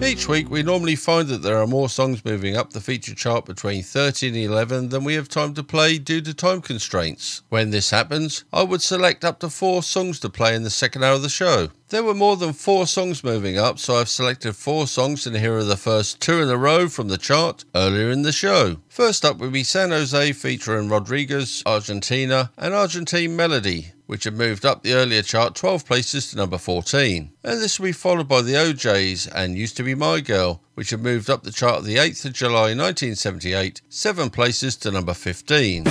Each 0.00 0.28
week, 0.28 0.48
we 0.48 0.62
normally 0.62 0.94
find 0.94 1.28
that 1.28 1.42
there 1.42 1.58
are 1.58 1.66
more 1.66 1.88
songs 1.88 2.24
moving 2.24 2.56
up 2.56 2.72
the 2.72 2.80
feature 2.80 3.16
chart 3.16 3.44
between 3.44 3.82
30 3.82 4.28
and 4.28 4.36
11 4.36 4.88
than 4.90 5.02
we 5.02 5.14
have 5.14 5.28
time 5.28 5.54
to 5.54 5.64
play 5.64 5.98
due 5.98 6.20
to 6.20 6.32
time 6.32 6.62
constraints. 6.62 7.42
When 7.48 7.70
this 7.70 7.90
happens, 7.90 8.44
I 8.52 8.62
would 8.62 8.80
select 8.80 9.24
up 9.24 9.40
to 9.40 9.50
four 9.50 9.82
songs 9.82 10.20
to 10.20 10.30
play 10.30 10.54
in 10.54 10.62
the 10.62 10.70
second 10.70 11.02
hour 11.02 11.14
of 11.14 11.22
the 11.22 11.28
show. 11.28 11.70
There 11.88 12.04
were 12.04 12.14
more 12.14 12.36
than 12.36 12.52
four 12.52 12.86
songs 12.86 13.24
moving 13.24 13.58
up, 13.58 13.80
so 13.80 13.96
I've 13.96 14.08
selected 14.08 14.54
four 14.54 14.86
songs, 14.86 15.26
and 15.26 15.36
here 15.36 15.56
are 15.56 15.64
the 15.64 15.76
first 15.76 16.20
two 16.20 16.40
in 16.42 16.48
a 16.48 16.56
row 16.56 16.88
from 16.88 17.08
the 17.08 17.18
chart 17.18 17.64
earlier 17.74 18.10
in 18.10 18.22
the 18.22 18.32
show. 18.32 18.76
First 18.88 19.24
up 19.24 19.38
will 19.38 19.50
be 19.50 19.64
San 19.64 19.90
Jose 19.90 20.32
featuring 20.32 20.88
Rodriguez, 20.88 21.62
Argentina, 21.66 22.52
and 22.56 22.72
Argentine 22.72 23.34
Melody, 23.34 23.92
which 24.08 24.24
had 24.24 24.32
moved 24.32 24.64
up 24.64 24.82
the 24.82 24.94
earlier 24.94 25.20
chart 25.20 25.54
12 25.54 25.84
places 25.84 26.30
to 26.30 26.36
number 26.38 26.56
14. 26.56 27.30
And 27.44 27.60
this 27.60 27.78
will 27.78 27.84
be 27.84 27.92
followed 27.92 28.26
by 28.26 28.40
the 28.40 28.56
O'Jays 28.56 29.26
and 29.26 29.54
Used 29.54 29.76
to 29.76 29.82
Be 29.82 29.94
My 29.94 30.20
Girl, 30.20 30.62
which 30.74 30.90
had 30.90 31.02
moved 31.02 31.28
up 31.28 31.42
the 31.42 31.52
chart 31.52 31.84
the 31.84 31.96
8th 31.96 32.24
of 32.24 32.32
July 32.32 32.74
1978, 32.74 33.82
7 33.90 34.30
places 34.30 34.76
to 34.76 34.90
number 34.90 35.12
15. 35.12 35.84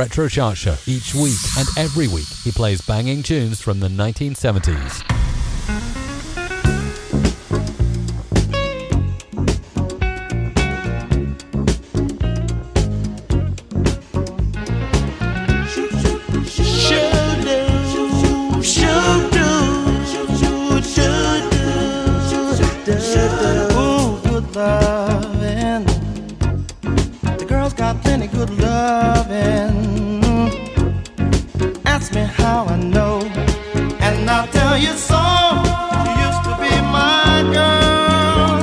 Retro 0.00 0.28
chart 0.28 0.56
show 0.56 0.74
each 0.86 1.14
week, 1.14 1.36
and 1.58 1.68
every 1.76 2.08
week 2.08 2.26
he 2.42 2.50
plays 2.50 2.80
banging 2.80 3.22
tunes 3.22 3.60
from 3.60 3.80
the 3.80 3.88
1970s. 3.88 5.09
Plenty 28.20 28.36
good 28.36 28.50
loving. 28.58 30.10
Ask 31.86 32.14
me 32.14 32.22
how 32.22 32.66
I 32.66 32.76
know, 32.76 33.20
and 34.00 34.28
I'll 34.28 34.46
tell 34.48 34.76
you 34.76 34.92
so. 34.92 35.20
Used 36.26 36.44
to 36.44 36.54
be 36.60 36.74
my 36.98 37.42
girl. 37.52 38.60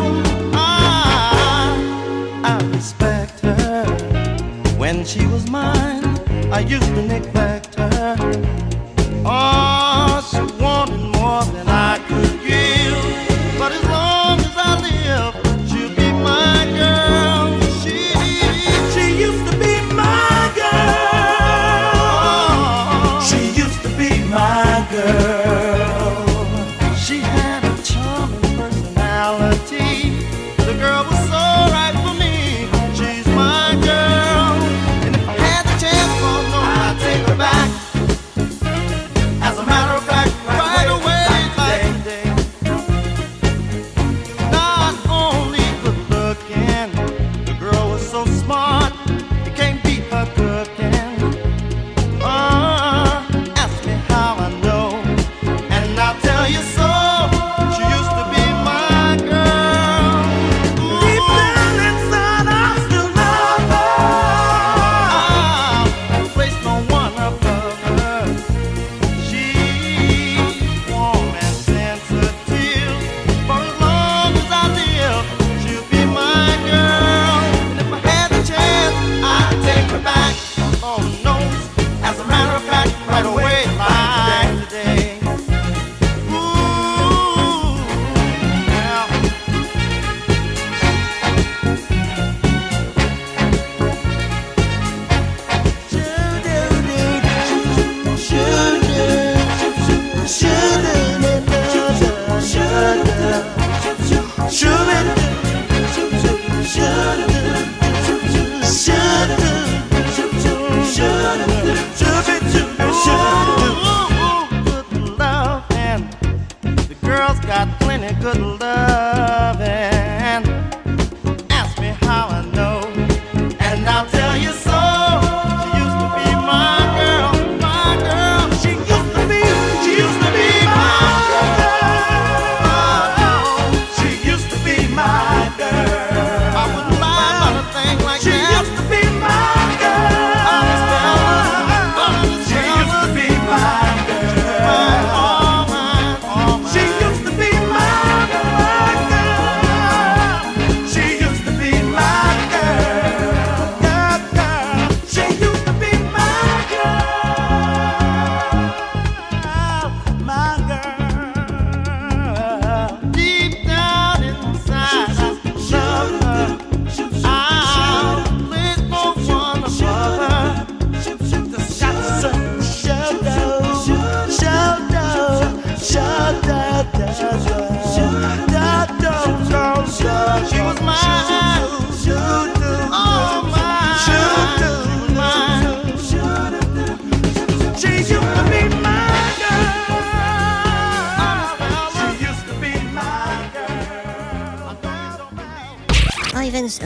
I, 0.54 1.74
I 2.44 2.60
respect 2.76 3.40
her. 3.42 3.86
When 4.78 5.04
she 5.04 5.26
was 5.28 5.50
mine, 5.50 6.06
I 6.52 6.60
used 6.60 6.94
to 6.96 7.02
neglect 7.02 7.37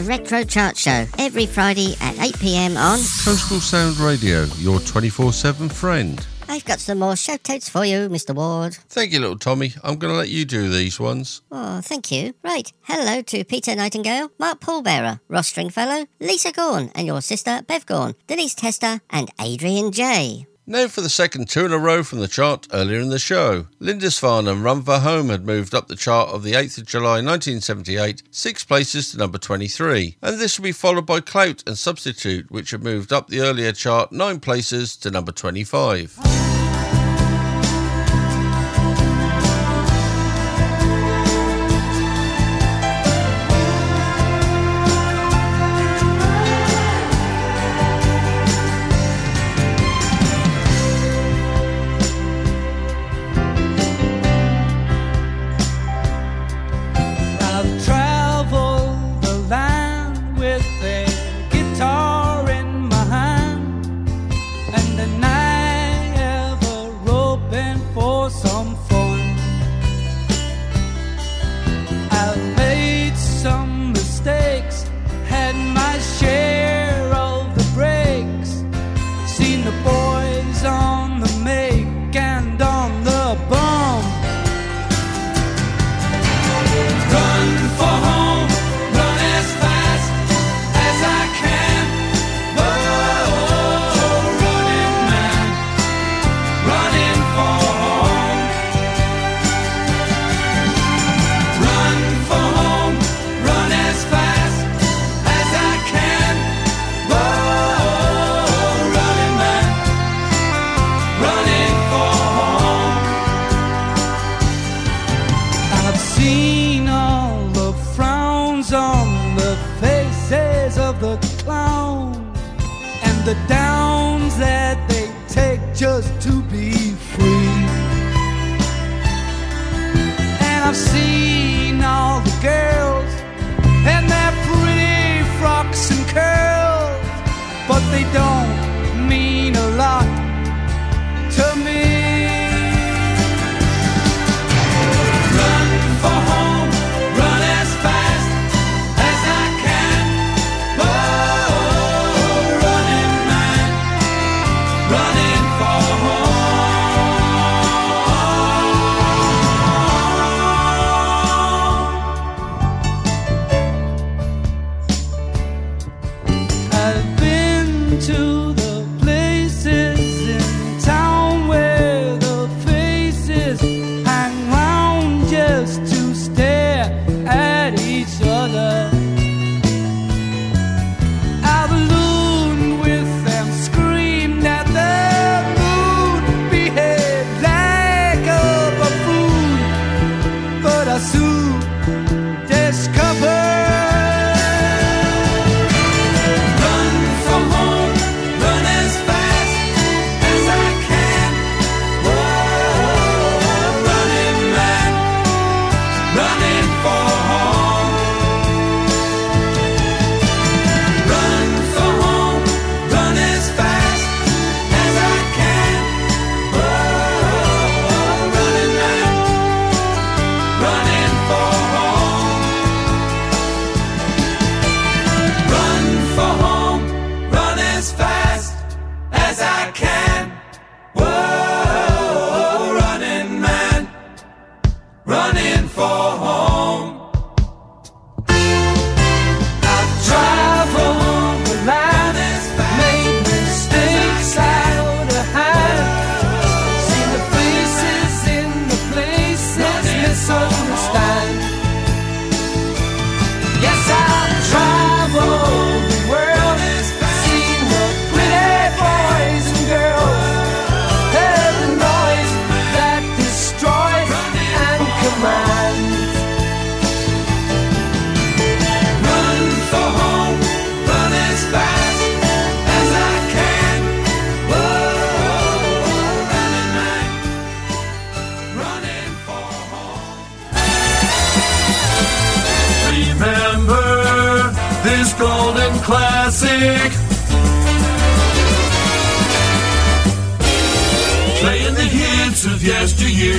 Ivan's 0.01 0.07
Retro 0.07 0.43
Chart 0.43 0.77
Show 0.77 1.05
every 1.19 1.45
Friday 1.45 1.95
at 2.01 2.17
8 2.19 2.39
pm 2.39 2.77
on. 2.77 2.97
Coastal 2.97 3.59
Sound 3.59 3.97
Radio, 3.97 4.45
your 4.57 4.79
24 4.79 5.33
7 5.33 5.69
friend. 5.69 6.25
I've 6.47 6.65
got 6.65 6.79
some 6.79 6.99
more 6.99 7.15
shout 7.15 7.49
outs 7.49 7.69
for 7.69 7.85
you, 7.85 8.09
Mr. 8.09 8.35
Ward. 8.35 8.73
Thank 8.89 9.13
you, 9.13 9.19
little 9.19 9.37
Tommy. 9.37 9.73
I'm 9.83 9.97
going 9.97 10.11
to 10.13 10.17
let 10.17 10.29
you 10.29 10.43
do 10.45 10.69
these 10.69 10.99
ones. 10.99 11.41
Oh, 11.51 11.81
thank 11.81 12.11
you. 12.11 12.33
Right. 12.43 12.71
Hello 12.81 13.21
to 13.21 13.43
Peter 13.43 13.75
Nightingale, 13.75 14.31
Mark 14.39 14.59
Pallbearer, 14.59 15.19
Ross 15.29 15.47
Stringfellow, 15.47 16.05
Lisa 16.19 16.51
Gorn, 16.51 16.91
and 16.95 17.07
your 17.07 17.21
sister 17.21 17.61
Bev 17.67 17.85
Gorn, 17.85 18.15
Denise 18.27 18.55
Tester, 18.55 19.01
and 19.09 19.29
Adrian 19.39 19.91
J. 19.91 20.47
Now 20.71 20.87
for 20.87 21.01
the 21.01 21.09
second 21.09 21.49
two 21.49 21.65
in 21.65 21.73
a 21.73 21.77
row 21.77 22.01
from 22.01 22.19
the 22.19 22.29
chart 22.29 22.65
earlier 22.71 23.01
in 23.01 23.09
the 23.09 23.19
show. 23.19 23.67
Lindisfarne 23.81 24.47
and 24.47 24.63
Run 24.63 24.83
for 24.83 24.99
Home 24.99 25.27
had 25.27 25.45
moved 25.45 25.75
up 25.75 25.89
the 25.89 25.97
chart 25.97 26.29
of 26.29 26.43
the 26.43 26.53
8th 26.53 26.77
of 26.77 26.85
July 26.85 27.15
1978, 27.15 28.23
six 28.31 28.63
places 28.63 29.11
to 29.11 29.17
number 29.17 29.37
23. 29.37 30.15
And 30.21 30.39
this 30.39 30.57
would 30.57 30.63
be 30.63 30.71
followed 30.71 31.05
by 31.05 31.19
Clout 31.19 31.61
and 31.67 31.77
Substitute, 31.77 32.49
which 32.49 32.71
had 32.71 32.85
moved 32.85 33.11
up 33.11 33.27
the 33.27 33.41
earlier 33.41 33.73
chart 33.73 34.13
nine 34.13 34.39
places 34.39 34.95
to 34.95 35.11
number 35.11 35.33
25. 35.33 36.40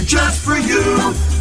Just 0.05 0.43
for 0.43 0.57
you. 0.57 1.32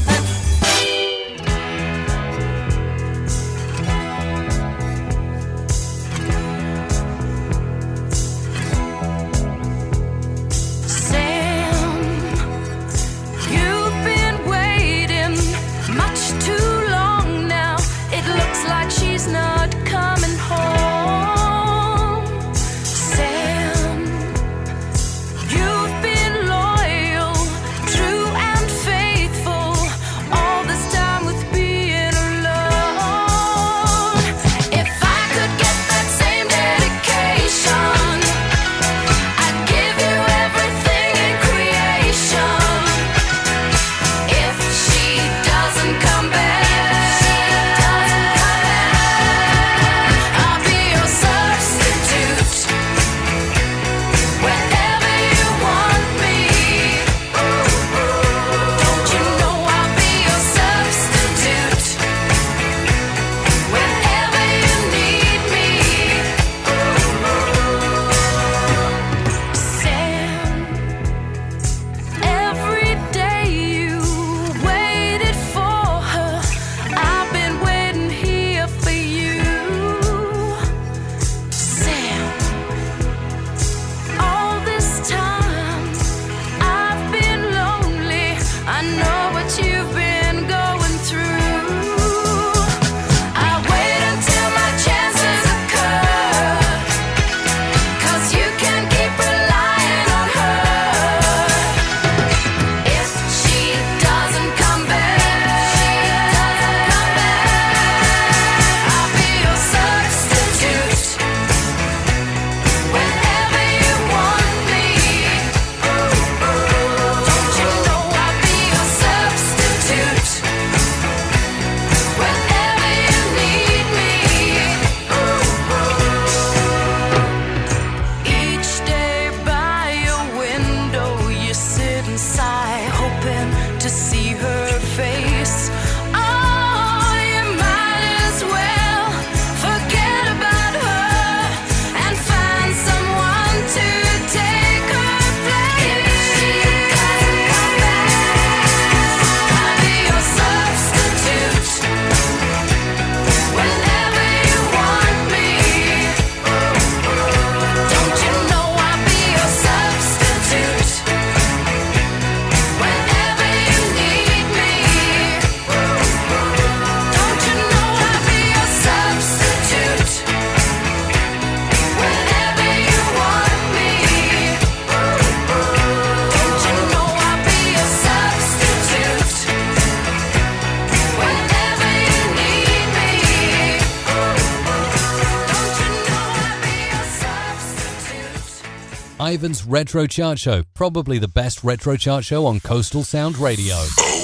Ivan's 189.31 189.63
Retro 189.65 190.07
Chart 190.07 190.37
Show, 190.37 190.63
probably 190.73 191.17
the 191.17 191.29
best 191.29 191.63
retro 191.63 191.95
chart 191.95 192.25
show 192.25 192.45
on 192.45 192.59
Coastal 192.59 193.01
Sound 193.01 193.37
Radio. 193.37 193.75
Oh, 193.77 194.17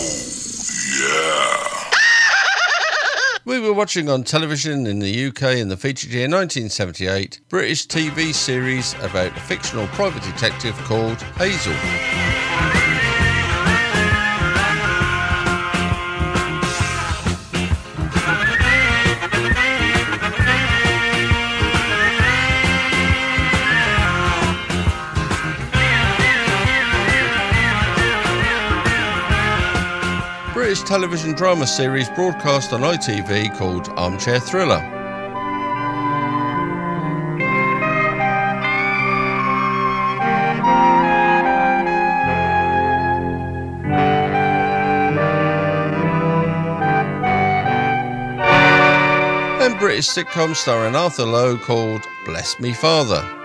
yeah. 1.00 2.00
We 3.46 3.62
were 3.62 3.72
watching 3.72 4.10
on 4.10 4.26
television 4.26 4.86
in 4.86 5.00
the 5.00 5.28
UK 5.28 5.44
in 5.60 5.70
the 5.70 5.78
featured 5.78 6.12
year 6.12 6.24
1978 6.24 7.40
British 7.48 7.88
TV 7.88 8.34
series 8.34 8.96
about 8.96 9.28
a 9.28 9.40
fictional 9.40 9.88
private 9.88 10.24
detective 10.24 10.76
called 10.80 11.22
Hazel. 11.38 12.77
Television 30.88 31.34
drama 31.34 31.68
series 31.68 32.08
broadcast 32.12 32.72
on 32.72 32.80
ITV 32.80 33.54
called 33.58 33.90
Armchair 33.98 34.40
Thriller. 34.40 34.78
And 49.60 49.78
British 49.78 50.08
sitcom 50.08 50.56
starring 50.56 50.96
Arthur 50.96 51.26
Lowe 51.26 51.58
called 51.58 52.08
Bless 52.26 52.62
Me 52.62 52.72
Father. 52.72 53.37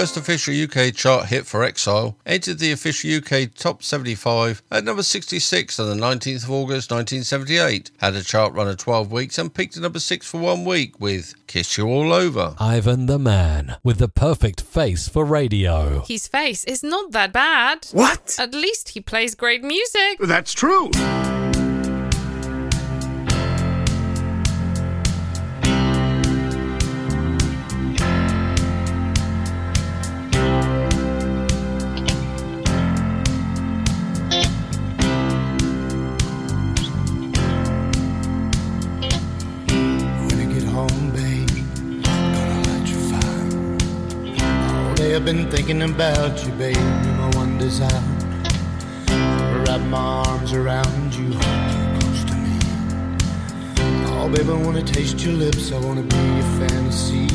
First 0.00 0.16
official 0.16 0.54
UK 0.54 0.94
chart 0.94 1.26
hit 1.26 1.44
for 1.44 1.62
Exile 1.62 2.16
entered 2.24 2.58
the 2.58 2.72
official 2.72 3.18
UK 3.18 3.52
Top 3.54 3.82
75 3.82 4.62
at 4.70 4.82
number 4.82 5.02
66 5.02 5.78
on 5.78 5.90
the 5.90 6.06
19th 6.06 6.44
of 6.44 6.50
August 6.50 6.90
1978, 6.90 7.90
had 7.98 8.14
a 8.14 8.22
chart 8.22 8.54
run 8.54 8.66
of 8.66 8.78
12 8.78 9.12
weeks 9.12 9.36
and 9.36 9.52
peaked 9.52 9.76
at 9.76 9.82
number 9.82 10.00
6 10.00 10.26
for 10.26 10.40
one 10.40 10.64
week 10.64 10.98
with 10.98 11.34
Kiss 11.46 11.76
You 11.76 11.86
All 11.86 12.14
Over. 12.14 12.54
Ivan 12.58 13.04
the 13.04 13.18
Man, 13.18 13.76
with 13.84 13.98
the 13.98 14.08
perfect 14.08 14.62
face 14.62 15.06
for 15.06 15.22
radio. 15.22 16.02
His 16.08 16.26
face 16.26 16.64
is 16.64 16.82
not 16.82 17.12
that 17.12 17.34
bad. 17.34 17.86
What? 17.92 18.36
At 18.38 18.54
least 18.54 18.90
he 18.90 19.02
plays 19.02 19.34
great 19.34 19.62
music. 19.62 20.16
That's 20.18 20.54
true. 20.54 20.90
I've 45.20 45.26
been 45.26 45.50
thinking 45.50 45.82
about 45.82 46.42
you, 46.46 46.52
babe. 46.52 46.76
My 47.18 47.30
one 47.36 47.58
desire. 47.58 48.02
Wrap 49.66 49.82
my 49.90 49.98
arms 49.98 50.54
around 50.54 51.14
you, 51.14 51.34
hold 51.34 51.70
you 51.76 52.00
close 52.00 52.24
to 52.24 52.34
me. 52.36 52.58
Oh, 54.16 54.30
babe, 54.34 54.48
I 54.48 54.54
wanna 54.54 54.82
taste 54.82 55.20
your 55.20 55.34
lips. 55.34 55.72
I 55.72 55.78
wanna 55.78 56.04
be 56.04 56.16
your 56.16 56.50
fantasy. 56.58 57.28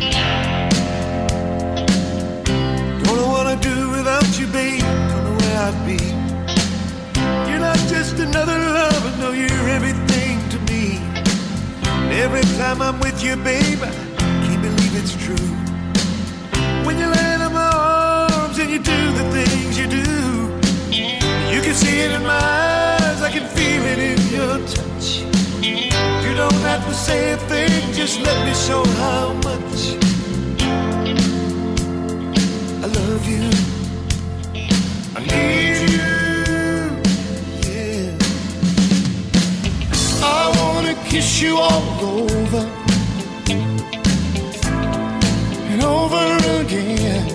yeah. 0.00 0.64
Don't 3.02 3.16
know 3.18 3.28
what 3.28 3.46
I'd 3.48 3.60
do 3.60 3.84
not 7.64 7.78
just 7.88 8.18
another 8.18 8.58
lover, 8.78 9.12
no, 9.22 9.30
you're 9.32 9.68
everything 9.78 10.36
to 10.52 10.58
me. 10.70 10.84
And 12.04 12.12
every 12.24 12.46
time 12.60 12.78
I'm 12.86 12.98
with 13.00 13.18
you, 13.24 13.34
babe, 13.36 13.82
I 13.88 13.92
can't 14.44 14.62
believe 14.68 14.94
it's 15.02 15.14
true. 15.24 15.50
When 16.86 16.96
you 17.00 17.08
land 17.18 17.40
in 17.46 17.52
my 17.62 17.70
arms 17.72 18.56
and 18.62 18.68
you 18.74 18.80
do 18.94 19.00
the 19.20 19.26
things 19.36 19.72
you 19.80 19.88
do, 20.00 20.08
you 21.54 21.60
can 21.66 21.74
see 21.82 21.96
it 22.06 22.12
in 22.18 22.22
my 22.34 22.44
eyes, 22.66 23.20
I 23.28 23.30
can 23.36 23.46
feel 23.56 23.82
it 23.92 24.00
in 24.10 24.20
your 24.36 24.56
touch. 24.74 25.06
You 26.24 26.32
don't 26.42 26.62
have 26.70 26.82
to 26.90 26.94
say 27.06 27.20
a 27.32 27.38
thing, 27.52 27.80
just 28.00 28.20
let 28.28 28.38
me 28.46 28.54
show 28.66 28.82
how 29.02 29.32
much. 29.48 29.80
I 32.84 32.86
love 33.00 33.24
you. 33.34 33.46
I 35.16 35.20
need 35.30 35.90
you. 35.90 36.23
Kiss 41.10 41.40
you 41.42 41.56
all 41.58 42.04
over 42.20 42.64
and 45.72 45.82
over 45.82 46.26
again. 46.62 47.26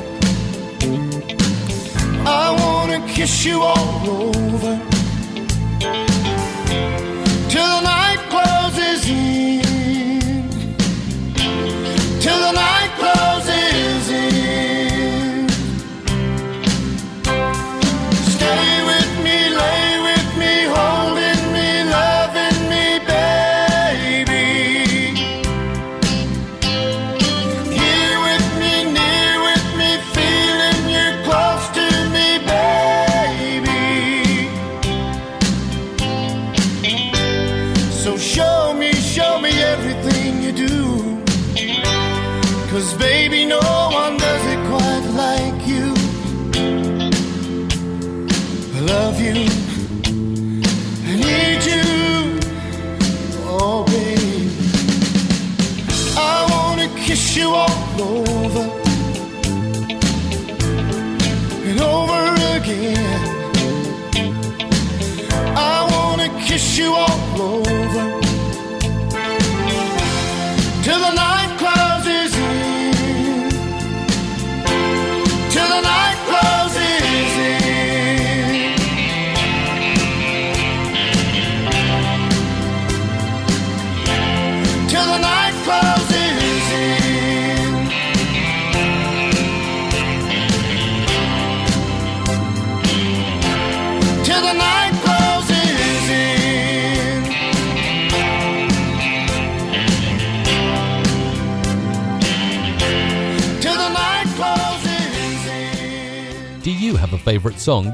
I 2.26 2.45
wanna 2.61 2.99
kiss 3.07 3.45
you 3.45 3.61
all 3.61 4.10
over 4.10 4.68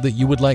that 0.06 0.12
you 0.12 0.28
would 0.28 0.42
like 0.42 0.55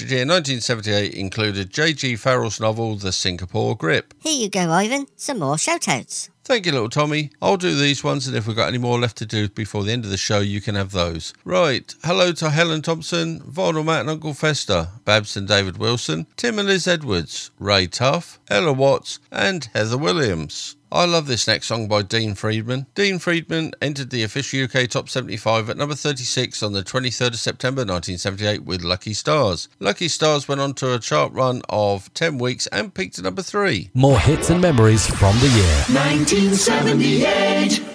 featured 0.01 0.17
year 0.17 0.25
1978 0.25 1.13
included 1.13 1.69
J.G. 1.69 2.15
Farrell's 2.15 2.59
novel 2.59 2.95
The 2.95 3.11
Singapore 3.11 3.75
Grip. 3.77 4.15
Here 4.17 4.41
you 4.41 4.49
go, 4.49 4.71
Ivan. 4.71 5.05
Some 5.15 5.37
more 5.39 5.57
shoutouts. 5.57 6.29
Thank 6.43 6.65
you, 6.65 6.71
little 6.71 6.89
Tommy. 6.89 7.29
I'll 7.39 7.55
do 7.55 7.75
these 7.75 8.03
ones, 8.03 8.25
and 8.25 8.35
if 8.35 8.47
we've 8.47 8.55
got 8.55 8.69
any 8.69 8.79
more 8.79 8.97
left 8.99 9.17
to 9.17 9.27
do 9.27 9.47
before 9.47 9.83
the 9.83 9.91
end 9.91 10.03
of 10.03 10.09
the 10.09 10.17
show, 10.17 10.39
you 10.39 10.59
can 10.59 10.73
have 10.73 10.91
those. 10.91 11.35
Right. 11.45 11.93
Hello 12.03 12.31
to 12.31 12.49
Helen 12.49 12.81
Thompson, 12.81 13.41
Vinyl 13.41 13.85
Matt 13.85 14.01
and 14.01 14.09
Uncle 14.09 14.33
Fester, 14.33 14.89
Babs 15.05 15.37
and 15.37 15.47
David 15.47 15.77
Wilson, 15.77 16.25
Tim 16.35 16.57
and 16.57 16.67
Liz 16.67 16.87
Edwards, 16.87 17.51
Ray 17.59 17.85
Tuff, 17.85 18.39
Ella 18.49 18.73
Watts, 18.73 19.19
and 19.31 19.69
Heather 19.75 19.99
Williams. 19.99 20.77
I 20.93 21.05
love 21.05 21.25
this 21.25 21.47
next 21.47 21.67
song 21.67 21.87
by 21.87 22.01
Dean 22.01 22.35
Friedman. 22.35 22.85
Dean 22.95 23.17
Friedman 23.17 23.71
entered 23.81 24.09
the 24.09 24.23
official 24.23 24.65
UK 24.65 24.89
Top 24.89 25.07
75 25.07 25.69
at 25.69 25.77
number 25.77 25.95
36 25.95 26.61
on 26.61 26.73
the 26.73 26.83
23rd 26.83 27.29
of 27.29 27.39
September 27.39 27.79
1978 27.81 28.65
with 28.65 28.83
Lucky 28.83 29.13
Stars. 29.13 29.69
Lucky 29.79 30.09
Stars 30.09 30.49
went 30.49 30.59
on 30.59 30.73
to 30.73 30.93
a 30.93 30.99
chart 30.99 31.31
run 31.31 31.61
of 31.69 32.13
10 32.13 32.39
weeks 32.39 32.67
and 32.67 32.93
peaked 32.93 33.17
at 33.17 33.23
number 33.23 33.41
3. 33.41 33.89
More 33.93 34.19
hits 34.19 34.49
and 34.49 34.59
memories 34.59 35.07
from 35.07 35.39
the 35.39 35.47
year. 35.47 35.85
1978. 35.87 37.90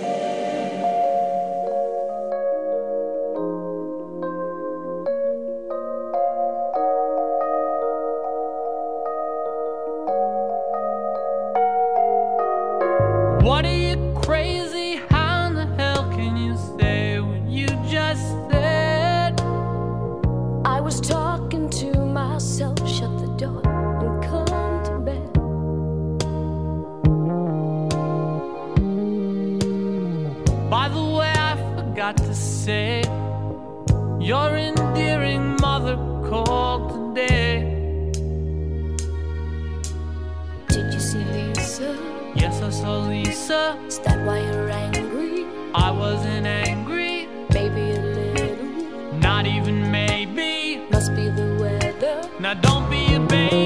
Don't 53.37 53.66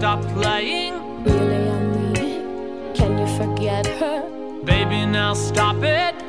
stop 0.00 0.22
playing. 0.32 0.94
Really, 1.24 1.68
I 1.68 1.78
mean 1.82 2.16
it. 2.16 2.96
Can 2.96 3.18
you 3.18 3.26
forget 3.36 3.86
her? 3.86 4.22
Baby, 4.64 5.04
now 5.04 5.34
stop 5.34 5.76
it. 5.82 6.19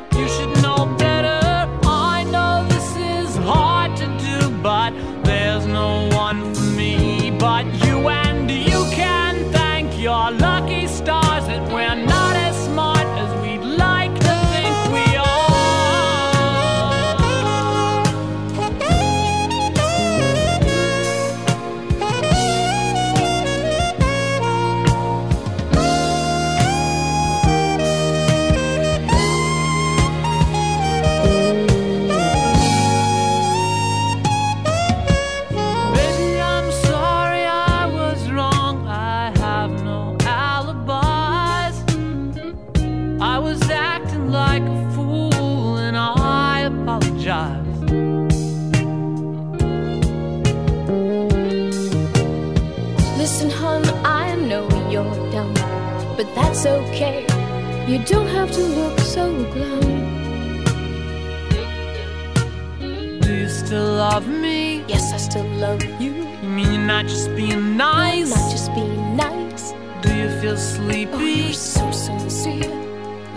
That's 56.63 56.91
okay. 56.91 57.25
You 57.87 58.03
don't 58.05 58.27
have 58.27 58.51
to 58.51 58.61
look 58.61 58.99
so 58.99 59.25
glum. 59.51 59.81
Do 63.21 63.33
you 63.33 63.49
still 63.49 63.95
love 63.95 64.27
me? 64.27 64.83
Yes, 64.87 65.11
I 65.13 65.17
still 65.17 65.47
love 65.57 65.83
you. 65.99 66.13
You 66.43 66.49
mean 66.49 66.71
you're 66.73 66.81
not 66.81 67.05
just 67.05 67.35
being 67.35 67.77
nice? 67.77 68.29
Not 68.29 68.51
just 68.51 68.73
being 68.75 69.15
nice. 69.15 69.73
Do 70.01 70.15
you 70.15 70.29
feel 70.39 70.57
sleepy? 70.57 71.11
Oh, 71.13 71.19
you're 71.19 71.53
so 71.53 71.91
sincere. 71.91 72.77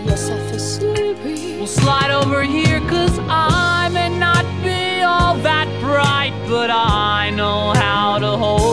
Yes, 0.04 0.28
I 0.28 0.38
feel 0.48 0.58
sleepy. 0.58 1.56
We'll 1.56 1.66
slide 1.66 2.10
over 2.10 2.42
here, 2.42 2.80
cause 2.80 3.18
I 3.28 3.88
may 3.90 4.10
not 4.18 4.44
be 4.62 5.02
all 5.02 5.36
that 5.38 5.68
bright, 5.80 6.34
but 6.48 6.70
I 6.70 7.30
know 7.30 7.72
how 7.74 8.18
to 8.18 8.36
hold 8.36 8.63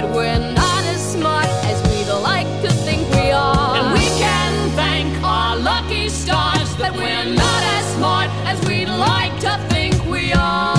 but 0.00 0.14
we're 0.14 0.38
not 0.54 0.82
as 0.84 1.12
smart 1.12 1.46
as 1.64 1.78
we'd 1.90 2.10
like 2.22 2.46
to 2.62 2.70
think 2.84 3.06
we 3.10 3.30
are. 3.32 3.76
And 3.76 3.92
we 3.92 4.06
can 4.18 4.70
thank 4.70 5.22
our 5.22 5.56
lucky 5.56 6.08
stars 6.08 6.74
that 6.76 6.92
we're 6.94 7.34
not 7.34 7.62
as 7.76 7.84
smart 7.96 8.30
as 8.46 8.58
we'd 8.66 8.88
like 8.88 9.38
to 9.40 9.58
think 9.68 9.94
we 10.06 10.32
are. 10.32 10.76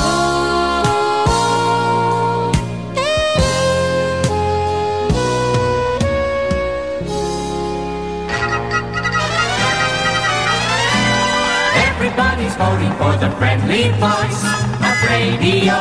Everybody's 11.89 12.55
voting 12.55 12.93
for 12.97 13.13
the 13.23 13.29
friendly 13.37 13.89
voice 14.01 14.43
of 14.89 14.95
radio, 15.09 15.77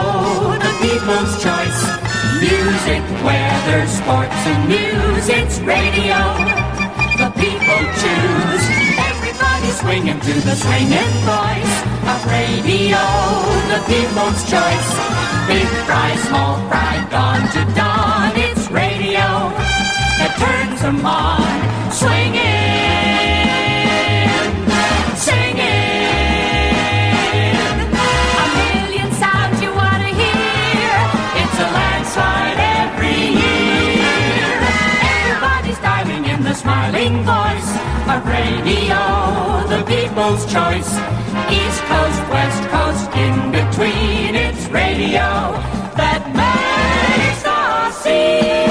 the 0.58 0.72
people's 0.82 1.42
choice. 1.42 1.99
Music, 2.50 3.02
weather, 3.22 3.86
sports, 3.86 4.42
and 4.50 4.68
news, 4.68 5.28
it's 5.28 5.60
radio. 5.60 6.18
The 7.14 7.30
people 7.38 7.82
choose. 8.02 8.64
Everybody 8.98 9.70
swinging 9.78 10.18
to 10.18 10.34
the 10.42 10.56
swinging 10.58 11.14
voice 11.22 11.74
of 12.10 12.18
radio, 12.26 12.98
the 13.70 13.80
people's 13.86 14.42
choice. 14.50 14.90
Big 15.46 15.68
fry, 15.86 16.10
small 16.26 16.56
fry, 16.66 17.06
dawn 17.08 17.40
to 17.54 17.62
dawn, 17.78 18.32
it's 18.34 18.68
radio 18.68 19.28
that 20.18 20.34
turns 20.42 20.82
them 20.82 21.06
on. 21.06 21.92
Swinging, 21.92 22.49
voice 36.90 37.70
of 38.10 38.26
radio, 38.26 38.98
the 39.68 39.84
people's 39.86 40.44
choice. 40.46 40.98
East 41.48 41.82
Coast, 41.84 42.20
West 42.30 42.68
Coast, 42.68 43.10
in 43.16 43.52
between, 43.52 44.34
it's 44.34 44.66
radio 44.68 45.20
that 45.94 46.26
makes 46.34 47.42
the 47.44 47.90
scene. 47.92 48.70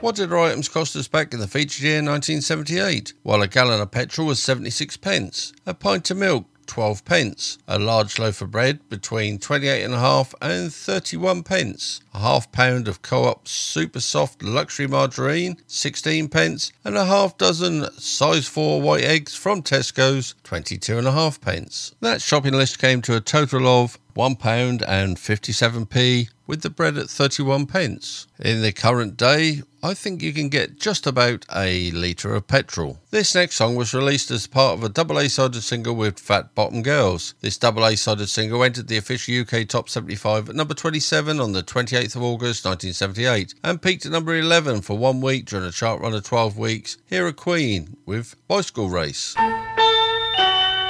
What 0.00 0.16
did 0.16 0.30
our 0.32 0.38
items 0.38 0.68
cost 0.68 0.94
us 0.96 1.08
back 1.08 1.32
in 1.32 1.40
the 1.40 1.48
featured 1.48 1.82
year 1.82 1.96
1978? 1.96 3.14
While 3.22 3.40
a 3.40 3.48
gallon 3.48 3.80
of 3.80 3.90
petrol 3.90 4.26
was 4.26 4.42
76 4.42 4.98
pence, 4.98 5.54
a 5.64 5.72
pint 5.72 6.10
of 6.10 6.18
milk 6.18 6.44
12 6.72 7.04
pence, 7.04 7.58
a 7.68 7.78
large 7.78 8.18
loaf 8.18 8.40
of 8.40 8.50
bread 8.50 8.88
between 8.88 9.38
28 9.38 9.82
and 9.82 9.92
a 9.92 9.98
half 9.98 10.34
and 10.40 10.72
31 10.72 11.42
pence, 11.42 12.00
a 12.14 12.20
half 12.20 12.50
pound 12.50 12.88
of 12.88 13.02
co-op 13.02 13.46
super 13.46 14.00
soft 14.00 14.42
luxury 14.42 14.86
margarine 14.86 15.58
16 15.66 16.28
pence, 16.28 16.72
and 16.82 16.96
a 16.96 17.04
half 17.04 17.36
dozen 17.36 17.92
size 17.98 18.48
4 18.48 18.80
white 18.80 19.04
eggs 19.04 19.34
from 19.34 19.62
Tesco's 19.62 20.34
22 20.44 20.96
and 20.96 21.06
a 21.06 21.12
half 21.12 21.38
pence. 21.42 21.94
That 22.00 22.22
shopping 22.22 22.54
list 22.54 22.78
came 22.78 23.02
to 23.02 23.16
a 23.16 23.20
total 23.20 23.66
of 23.66 23.98
one 24.14 24.36
pound 24.36 24.82
and 24.82 25.16
57p 25.16 26.28
with 26.46 26.62
the 26.62 26.70
bread 26.70 26.98
at 26.98 27.08
31 27.08 27.66
pence. 27.66 28.26
In 28.38 28.62
the 28.62 28.72
current 28.72 29.16
day, 29.16 29.62
I 29.82 29.94
think 29.94 30.22
you 30.22 30.32
can 30.32 30.48
get 30.48 30.78
just 30.78 31.06
about 31.06 31.46
a 31.54 31.90
litre 31.92 32.34
of 32.34 32.46
petrol. 32.46 32.98
This 33.10 33.34
next 33.34 33.56
song 33.56 33.74
was 33.74 33.94
released 33.94 34.30
as 34.30 34.46
part 34.46 34.74
of 34.74 34.84
a 34.84 34.88
double 34.88 35.18
A-sided 35.18 35.62
single 35.62 35.94
with 35.94 36.18
Fat 36.18 36.54
Bottom 36.54 36.82
Girls. 36.82 37.34
This 37.40 37.58
double 37.58 37.84
A-sided 37.84 38.28
single 38.28 38.62
entered 38.62 38.88
the 38.88 38.96
official 38.96 39.40
UK 39.40 39.66
Top 39.66 39.88
75 39.88 40.50
at 40.50 40.54
number 40.54 40.74
27 40.74 41.40
on 41.40 41.52
the 41.52 41.62
28th 41.62 42.16
of 42.16 42.22
August 42.22 42.64
1978 42.64 43.54
and 43.64 43.82
peaked 43.82 44.06
at 44.06 44.12
number 44.12 44.36
11 44.36 44.82
for 44.82 44.98
one 44.98 45.20
week 45.20 45.46
during 45.46 45.66
a 45.66 45.72
chart 45.72 46.00
run 46.00 46.14
of 46.14 46.24
12 46.24 46.58
weeks. 46.58 46.98
Here 47.06 47.26
are 47.26 47.32
Queen 47.32 47.96
with 48.04 48.36
Bicycle 48.46 48.88
Race. 48.88 49.34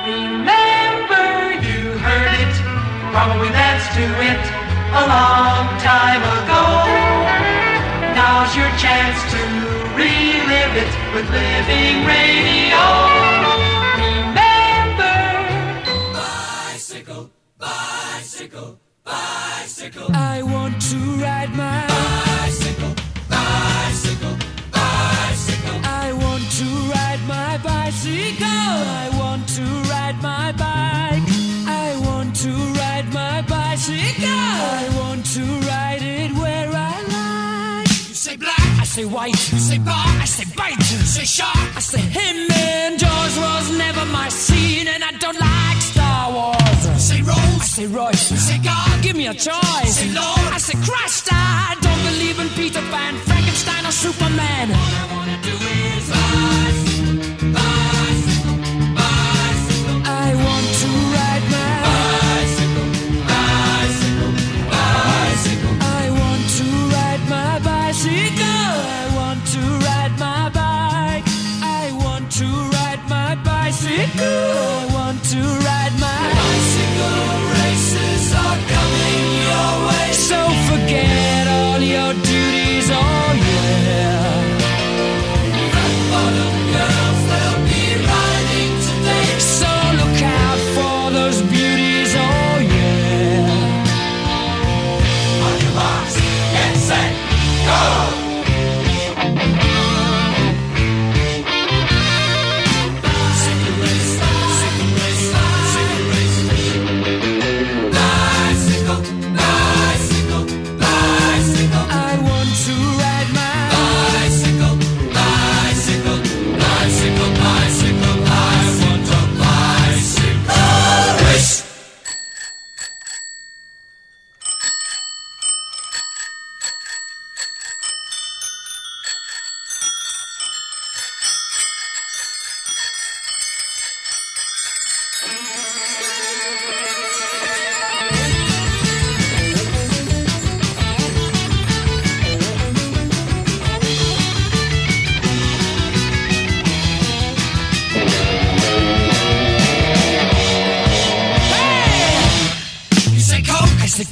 Remember 0.05 1.02
probably 3.13 3.51
danced 3.51 3.93
to 3.93 4.07
it 4.31 4.43
a 5.01 5.05
long 5.07 5.69
time 5.85 6.23
ago. 6.39 6.65
Now's 8.17 8.57
your 8.57 8.73
chance 8.81 9.21
to 9.33 9.41
relive 10.01 10.75
it 10.83 10.93
with 11.13 11.29
Living 11.29 12.07
Radio. 12.09 12.83
Remember, 14.01 15.21
bicycle, 16.15 17.31
bicycle, 17.59 18.81
bicycle. 19.05 20.09
I 20.15 20.43
want 20.43 20.81
to 20.91 20.97
ride 21.21 21.55
my 21.55 21.92
say 38.93 39.05
white. 39.07 39.53
you 39.53 39.59
say 39.59 39.79
bar, 39.79 40.05
I 40.21 40.27
say 40.27 40.45
bite. 40.55 40.77
you 40.77 40.99
say 41.17 41.25
shark. 41.25 41.57
I 41.77 41.81
say 41.81 42.01
him 42.01 42.37
and 42.53 42.99
Jaws 42.99 43.35
was 43.39 43.71
never 43.79 44.05
my 44.13 44.29
scene, 44.29 44.87
and 44.87 45.03
I 45.03 45.13
don't 45.13 45.41
like 45.41 45.81
Star 45.81 46.31
Wars. 46.31 46.83
You 46.87 46.99
say 46.99 47.21
I 47.21 47.29
Rose, 47.31 47.71
say 47.77 47.87
Royce. 47.87 48.31
you 48.31 48.37
say 48.37 48.59
God. 48.59 49.03
Give 49.03 49.17
me 49.17 49.29
a 49.29 49.35
choice. 49.35 49.97
Say 49.97 50.13
Lord. 50.13 50.47
I 50.57 50.59
say 50.59 50.77
Christ. 50.85 51.29
I 51.33 51.75
don't 51.81 52.03
believe 52.11 52.39
in 52.39 52.49
Peter 52.51 52.83
Pan, 52.93 53.15
Frankenstein, 53.29 53.87
or 53.87 53.93
Superman. 53.93 54.69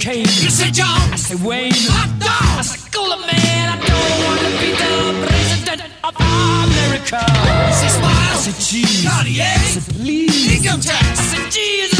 Kane. 0.00 0.20
you 0.20 0.48
say 0.48 0.70
John, 0.70 0.86
I 1.12 1.16
say 1.16 1.34
Wayne. 1.46 1.72
hot 1.92 2.08
dog. 2.18 2.58
I 2.58 2.62
say 2.62 2.88
Cooler 2.90 3.20
Man. 3.20 3.64
I 3.68 3.76
don't 3.76 4.16
want 4.24 4.40
to 4.40 4.50
be 4.56 4.72
the 4.72 4.96
president 5.28 5.82
of 6.02 6.16
America. 6.16 7.20
You 7.20 7.74
say 7.76 7.92
I 7.92 8.00
Smile, 8.00 8.38
say 8.40 8.54
cheese. 8.64 9.04
Cartier, 9.04 9.44
I 9.44 9.56
say 9.76 9.92
please. 9.92 10.64
income 10.64 10.80
tax. 10.80 11.20
I 11.20 11.36
don't 11.36 11.44
wanna 11.44 11.99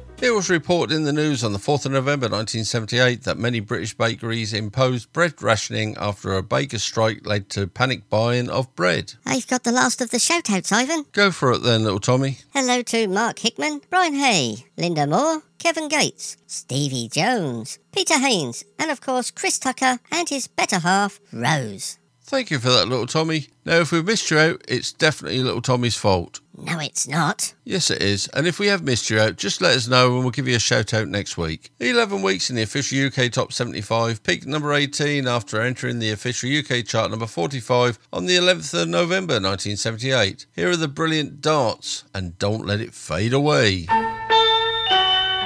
It 0.21 0.35
was 0.35 0.51
reported 0.51 0.93
in 0.95 1.03
the 1.03 1.11
news 1.11 1.43
on 1.43 1.51
the 1.51 1.57
4th 1.57 1.87
of 1.87 1.93
November 1.93 2.27
1978 2.27 3.23
that 3.23 3.39
many 3.39 3.59
British 3.59 3.95
bakeries 3.95 4.53
imposed 4.53 5.11
bread 5.11 5.41
rationing 5.41 5.97
after 5.97 6.35
a 6.35 6.43
baker's 6.43 6.83
strike 6.83 7.25
led 7.25 7.49
to 7.49 7.65
panic 7.65 8.07
buying 8.07 8.47
of 8.47 8.73
bread. 8.75 9.15
I've 9.25 9.47
got 9.47 9.63
the 9.63 9.71
last 9.71 9.99
of 9.99 10.11
the 10.11 10.19
shout-outs, 10.19 10.71
Ivan. 10.71 11.05
Go 11.11 11.31
for 11.31 11.51
it 11.53 11.63
then, 11.63 11.83
little 11.83 11.99
Tommy. 11.99 12.37
Hello 12.53 12.83
to 12.83 13.07
Mark 13.07 13.39
Hickman, 13.39 13.81
Brian 13.89 14.13
Hay, 14.13 14.67
Linda 14.77 15.07
Moore, 15.07 15.41
Kevin 15.57 15.87
Gates, 15.87 16.37
Stevie 16.45 17.09
Jones, 17.09 17.79
Peter 17.91 18.19
Haynes, 18.19 18.63
and 18.77 18.91
of 18.91 19.01
course 19.01 19.31
Chris 19.31 19.57
Tucker 19.57 19.97
and 20.11 20.29
his 20.29 20.45
better 20.45 20.77
half, 20.77 21.19
Rose. 21.33 21.97
Thank 22.31 22.49
you 22.49 22.59
for 22.59 22.69
that, 22.69 22.87
little 22.87 23.07
Tommy. 23.07 23.47
Now, 23.65 23.81
if 23.81 23.91
we've 23.91 24.05
missed 24.05 24.31
you 24.31 24.37
out, 24.39 24.61
it's 24.65 24.93
definitely 24.93 25.43
little 25.43 25.61
Tommy's 25.61 25.97
fault. 25.97 26.39
No, 26.57 26.79
it's 26.79 27.05
not. 27.05 27.53
Yes, 27.65 27.91
it 27.91 28.01
is. 28.01 28.29
And 28.29 28.47
if 28.47 28.57
we 28.57 28.67
have 28.67 28.85
missed 28.85 29.09
you 29.09 29.19
out, 29.19 29.35
just 29.35 29.61
let 29.61 29.75
us 29.75 29.89
know 29.89 30.13
and 30.15 30.19
we'll 30.19 30.31
give 30.31 30.47
you 30.47 30.55
a 30.55 30.59
shout 30.59 30.93
out 30.93 31.09
next 31.09 31.37
week. 31.37 31.71
11 31.81 32.21
weeks 32.21 32.49
in 32.49 32.55
the 32.55 32.61
official 32.61 33.05
UK 33.05 33.33
Top 33.33 33.51
75, 33.51 34.23
peaked 34.23 34.45
number 34.45 34.71
18 34.71 35.27
after 35.27 35.59
entering 35.59 35.99
the 35.99 36.11
official 36.11 36.49
UK 36.49 36.85
chart 36.85 37.11
number 37.11 37.27
45 37.27 37.99
on 38.13 38.27
the 38.27 38.37
11th 38.37 38.81
of 38.81 38.87
November 38.87 39.33
1978. 39.33 40.45
Here 40.55 40.69
are 40.69 40.77
the 40.77 40.87
brilliant 40.87 41.41
darts, 41.41 42.05
and 42.15 42.39
don't 42.39 42.65
let 42.65 42.79
it 42.79 42.93
fade 42.93 43.33
away. 43.33 43.87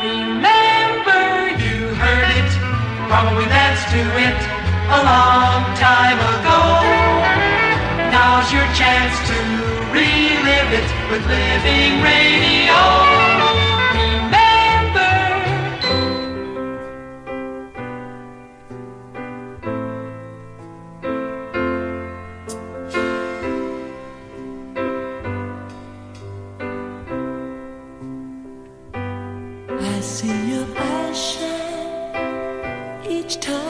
Remember 0.03 1.49
you 1.49 1.95
heard 1.95 2.29
it, 2.29 2.51
probably 3.09 3.45
danced 3.45 3.89
to 3.89 4.19
it 4.19 4.54
a 4.87 5.01
long 5.03 5.63
time 5.75 6.19
ago. 6.35 6.59
Now's 8.11 8.51
your 8.53 8.67
chance 8.73 9.15
to 9.29 9.37
relive 9.91 10.71
it 10.79 10.89
with 11.09 11.25
Living 11.27 12.01
Radio. 12.03 12.79
Remember. 13.97 15.13
I 29.81 29.99
see 30.01 30.37
your 30.51 30.67
eyes 30.77 31.17
shine 31.17 33.05
each 33.09 33.39
time 33.39 33.64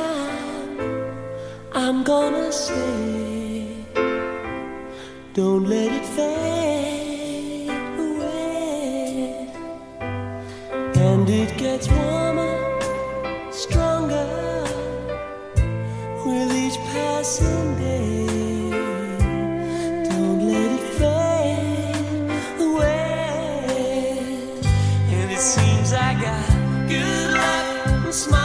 I'm 1.77 2.03
gonna 2.06 2.53
say, 2.53 3.68
don't 5.34 5.65
let 5.68 5.91
it 5.91 6.06
fade 6.15 7.69
away. 7.99 9.49
And 9.99 11.30
it 11.30 11.57
gets 11.57 11.89
warmer, 11.89 12.57
stronger 13.52 14.64
with 16.26 16.53
each 16.53 16.77
passing 16.93 17.76
day. 17.76 18.26
Don't 20.10 20.47
let 20.47 20.72
it 20.80 20.88
fade 20.97 22.61
away. 22.61 23.65
And 25.10 25.30
it 25.30 25.39
seems 25.39 25.91
I 25.91 26.14
got 26.22 26.88
good 26.88 27.31
luck 27.31 28.06
and 28.06 28.14
smile 28.14 28.44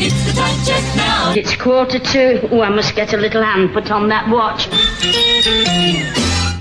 It's 0.00 0.24
the 0.26 0.32
time 0.32 0.64
check 0.64 0.96
now. 0.96 1.32
It's 1.36 1.56
quarter 1.56 1.98
to. 1.98 2.48
Oh, 2.50 2.62
I 2.62 2.68
must 2.68 2.94
get 2.94 3.12
a 3.12 3.16
little 3.16 3.42
hand 3.42 3.72
put 3.72 3.90
on 3.90 4.08
that 4.10 4.28
watch. 4.28 4.68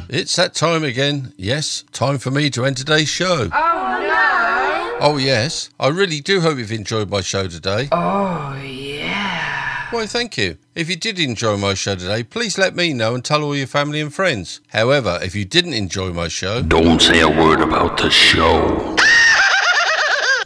It's 0.10 0.36
that 0.38 0.56
time 0.56 0.84
again. 0.84 1.34
Yes, 1.38 1.84
time 1.92 2.18
for 2.18 2.32
me 2.32 2.50
to 2.50 2.66
end 2.66 2.78
today's 2.78 3.10
show. 3.10 3.50
Oh 3.54 3.98
no! 4.02 4.98
Oh, 5.00 5.18
yes. 5.18 5.70
I 5.80 5.90
really 5.90 6.20
do 6.20 6.42
hope 6.42 6.58
you've 6.58 6.72
enjoyed 6.72 7.12
my 7.12 7.22
show 7.22 7.48
today. 7.48 7.90
Oh 7.92 8.60
yeah. 8.64 9.86
Why, 9.92 10.08
thank 10.08 10.36
you. 10.38 10.58
If 10.74 10.90
you 10.90 10.96
did 10.96 11.20
enjoy 11.20 11.58
my 11.58 11.76
show 11.76 11.96
today, 11.96 12.24
please 12.24 12.58
let 12.58 12.76
me 12.76 12.92
know 12.94 13.14
and 13.14 13.24
tell 13.24 13.44
all 13.44 13.56
your 13.56 13.68
family 13.68 14.02
and 14.02 14.12
friends. 14.12 14.62
However, 14.70 15.20
if 15.22 15.36
you 15.36 15.46
didn't 15.46 15.74
enjoy 15.74 16.12
my 16.12 16.28
show, 16.28 16.64
Don't 16.64 17.02
say 17.02 17.20
a 17.22 17.30
word 17.30 17.62
about 17.62 17.98
the 17.98 18.10
show. 18.10 18.97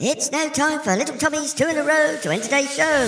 It's 0.03 0.31
now 0.31 0.49
time 0.49 0.79
for 0.79 0.95
Little 0.95 1.15
Tommy's 1.15 1.53
two 1.53 1.67
in 1.67 1.77
a 1.77 1.83
row 1.83 2.17
to 2.23 2.31
end 2.31 2.41
today's 2.41 2.73
show. 2.73 3.07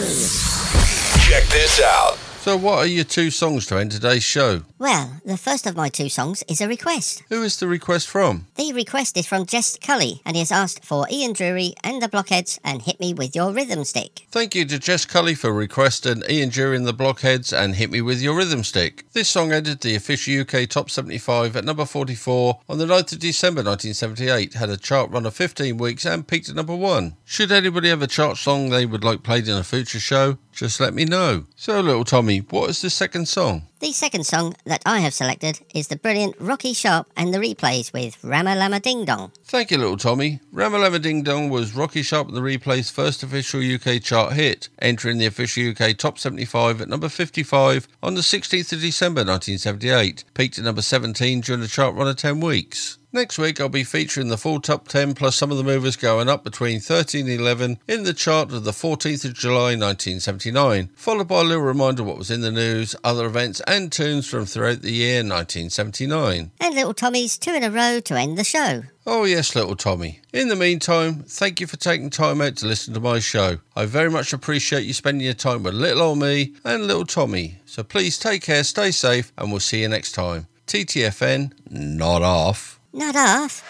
check 1.27 1.43
this 1.49 1.81
out. 1.81 2.22
So, 2.43 2.57
what 2.57 2.79
are 2.79 2.85
your 2.85 3.05
two 3.05 3.31
songs 3.31 3.65
to 3.67 3.77
end 3.77 3.93
today's 3.93 4.21
show? 4.21 4.63
Well, 4.77 5.21
the 5.23 5.37
first 5.37 5.65
of 5.65 5.77
my 5.77 5.87
two 5.87 6.09
songs 6.09 6.43
is 6.49 6.59
a 6.59 6.67
request. 6.67 7.23
Who 7.29 7.41
is 7.41 7.57
the 7.57 7.67
request 7.69 8.09
from? 8.09 8.47
The 8.55 8.73
request 8.73 9.15
is 9.15 9.25
from 9.25 9.45
Jess 9.45 9.77
Cully, 9.77 10.21
and 10.25 10.35
he 10.35 10.41
has 10.41 10.51
asked 10.51 10.83
for 10.83 11.07
Ian 11.09 11.31
Drury 11.31 11.73
and 11.85 12.01
the 12.01 12.09
Blockheads 12.09 12.59
and 12.65 12.81
Hit 12.81 12.99
Me 12.99 13.13
With 13.13 13.33
Your 13.33 13.53
Rhythm 13.53 13.85
Stick. 13.85 14.27
Thank 14.29 14.55
you 14.55 14.65
to 14.65 14.77
Jess 14.77 15.05
Cully 15.05 15.35
for 15.35 15.53
requesting 15.53 16.21
Ian 16.29 16.49
Jury 16.49 16.75
and 16.75 16.85
the 16.85 16.91
Blockheads 16.91 17.53
and 17.53 17.75
Hit 17.75 17.91
Me 17.91 18.01
With 18.01 18.21
Your 18.21 18.35
Rhythm 18.35 18.65
Stick. 18.65 19.05
This 19.13 19.29
song 19.29 19.53
entered 19.53 19.79
the 19.79 19.95
official 19.95 20.41
UK 20.41 20.67
Top 20.67 20.89
75 20.89 21.55
at 21.55 21.63
number 21.63 21.85
44 21.85 22.59
on 22.67 22.77
the 22.77 22.85
9th 22.85 23.13
of 23.13 23.19
December 23.19 23.63
1978, 23.63 24.55
had 24.55 24.69
a 24.69 24.75
chart 24.75 25.09
run 25.11 25.25
of 25.25 25.33
15 25.33 25.77
weeks 25.77 26.05
and 26.05 26.27
peaked 26.27 26.49
at 26.49 26.55
number 26.55 26.75
1. 26.75 27.15
Should 27.23 27.53
anybody 27.53 27.87
have 27.87 28.01
a 28.01 28.07
chart 28.07 28.35
song 28.35 28.67
they 28.67 28.85
would 28.85 29.05
like 29.05 29.23
played 29.23 29.47
in 29.47 29.55
a 29.55 29.63
future 29.63 30.01
show, 30.01 30.39
just 30.53 30.79
let 30.79 30.93
me 30.93 31.05
know. 31.05 31.45
So, 31.55 31.79
little 31.81 32.05
Tommy, 32.05 32.39
what 32.39 32.69
is 32.69 32.81
the 32.81 32.89
second 32.89 33.27
song? 33.27 33.63
The 33.79 33.91
second 33.91 34.25
song 34.25 34.55
that 34.65 34.81
I 34.85 34.99
have 34.99 35.13
selected 35.13 35.59
is 35.73 35.87
the 35.87 35.97
brilliant 35.97 36.35
Rocky 36.39 36.73
Sharp 36.73 37.07
and 37.17 37.33
the 37.33 37.39
Replays 37.39 37.91
with 37.91 38.23
Rama 38.23 38.55
Lama 38.55 38.79
Ding 38.79 39.03
Dong. 39.03 39.31
Thank 39.43 39.71
you, 39.71 39.77
little 39.77 39.97
Tommy. 39.97 40.39
Ramalama 40.53 41.01
Ding 41.01 41.23
Dong 41.23 41.49
was 41.49 41.75
Rocky 41.75 42.01
Sharp 42.01 42.27
and 42.29 42.37
the 42.37 42.41
Replay's 42.41 42.89
first 42.89 43.23
official 43.23 43.61
UK 43.61 44.01
chart 44.01 44.33
hit, 44.33 44.69
entering 44.79 45.17
the 45.17 45.25
official 45.25 45.71
UK 45.71 45.97
Top 45.97 46.17
75 46.17 46.81
at 46.81 46.87
number 46.87 47.09
55 47.09 47.87
on 48.01 48.15
the 48.15 48.21
16th 48.21 48.71
of 48.71 48.79
December 48.79 49.19
1978, 49.19 50.23
peaked 50.33 50.57
at 50.57 50.63
number 50.63 50.81
17 50.81 51.41
during 51.41 51.61
the 51.61 51.67
chart 51.67 51.95
run 51.95 52.07
of 52.07 52.15
10 52.15 52.39
weeks. 52.39 52.97
Next 53.15 53.37
week, 53.37 53.61
I'll 53.61 53.69
be 53.69 53.83
featuring 53.83 54.29
the 54.29 54.39
full 54.39 54.59
top 54.59 54.87
10 54.87 55.13
plus 55.13 55.35
some 55.35 55.51
of 55.51 55.57
the 55.57 55.63
movers 55.63 55.95
going 55.95 56.27
up 56.27 56.43
between 56.43 56.79
13 56.79 57.29
and 57.29 57.39
11 57.39 57.77
in 57.87 58.05
the 58.05 58.13
chart 58.13 58.51
of 58.51 58.63
the 58.63 58.71
14th 58.71 59.23
of 59.23 59.35
July 59.35 59.75
1979, 59.75 60.89
followed 60.95 61.27
by 61.27 61.41
a 61.41 61.43
little 61.43 61.61
reminder 61.61 62.01
of 62.01 62.07
what 62.07 62.17
was 62.17 62.31
in 62.31 62.41
the 62.41 62.51
news, 62.51 62.95
other 63.03 63.27
events, 63.27 63.61
and 63.67 63.91
tunes 63.91 64.27
from 64.27 64.47
throughout 64.47 64.81
the 64.81 64.91
year 64.91 65.17
1979. 65.17 66.49
And 66.59 66.73
Little 66.73 66.95
Tommy's 66.95 67.37
two 67.37 67.53
in 67.53 67.61
a 67.61 67.69
row 67.69 67.99
to 67.99 68.15
end 68.15 68.35
the 68.35 68.43
show. 68.43 68.81
Oh, 69.05 69.25
yes, 69.25 69.55
little 69.55 69.75
Tommy. 69.75 70.21
In 70.33 70.47
the 70.47 70.55
meantime, 70.55 71.23
thank 71.27 71.61
you 71.61 71.67
for 71.67 71.77
taking 71.77 72.09
time 72.09 72.41
out 72.41 72.55
to 72.57 72.65
listen 72.65 72.95
to 72.95 72.99
my 72.99 73.19
show. 73.19 73.59
I 73.75 73.85
very 73.85 74.09
much 74.09 74.33
appreciate 74.33 74.85
you 74.85 74.93
spending 74.93 75.23
your 75.23 75.35
time 75.35 75.61
with 75.61 75.75
little 75.75 76.01
old 76.01 76.17
me 76.17 76.55
and 76.65 76.87
little 76.87 77.05
Tommy. 77.05 77.59
So 77.67 77.83
please 77.83 78.17
take 78.17 78.41
care, 78.41 78.63
stay 78.63 78.89
safe, 78.89 79.31
and 79.37 79.51
we'll 79.51 79.59
see 79.59 79.81
you 79.81 79.87
next 79.87 80.13
time. 80.13 80.47
TTFN, 80.65 81.53
not 81.69 82.23
off. 82.23 82.79
Not 82.95 83.15
off. 83.15 83.63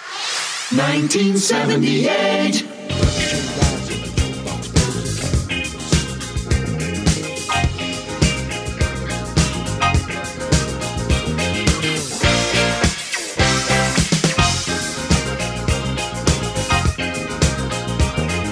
1978. 0.75 2.61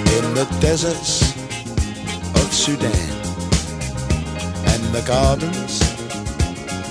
in 0.08 0.34
the 0.34 0.46
deserts 0.58 1.32
of 2.34 2.50
Sudan 2.50 2.90
and 4.64 4.82
the 4.94 5.04
gardens 5.06 5.82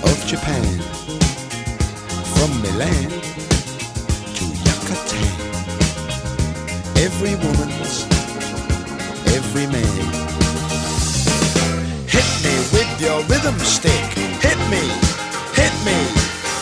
of 0.04 0.24
Japan, 0.28 0.78
from 2.36 2.62
Milan 2.62 3.31
Every 7.02 7.34
woman's, 7.34 8.06
every 9.34 9.66
man. 9.66 10.04
Hit 12.06 12.28
me 12.44 12.54
with 12.70 13.00
your 13.00 13.18
rhythm 13.24 13.58
stick. 13.58 14.06
Hit 14.38 14.58
me, 14.70 14.84
hit 15.58 15.74
me. 15.84 15.98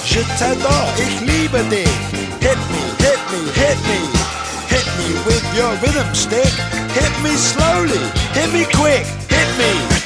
Je 0.06 0.22
t'adore, 0.38 0.88
ich 0.96 1.20
liebe 1.28 1.62
dich. 1.68 1.92
Hit 2.40 2.56
me, 2.72 2.82
hit 3.04 3.20
me, 3.30 3.40
hit 3.52 3.78
me. 3.84 4.00
Hit 4.72 4.86
me 4.96 5.08
with 5.26 5.44
your 5.54 5.72
rhythm 5.82 6.14
stick. 6.14 6.54
Hit 6.96 7.12
me 7.22 7.36
slowly. 7.36 8.00
Hit 8.32 8.50
me 8.50 8.64
quick. 8.64 9.04
Hit 9.28 9.48
me. 9.58 9.99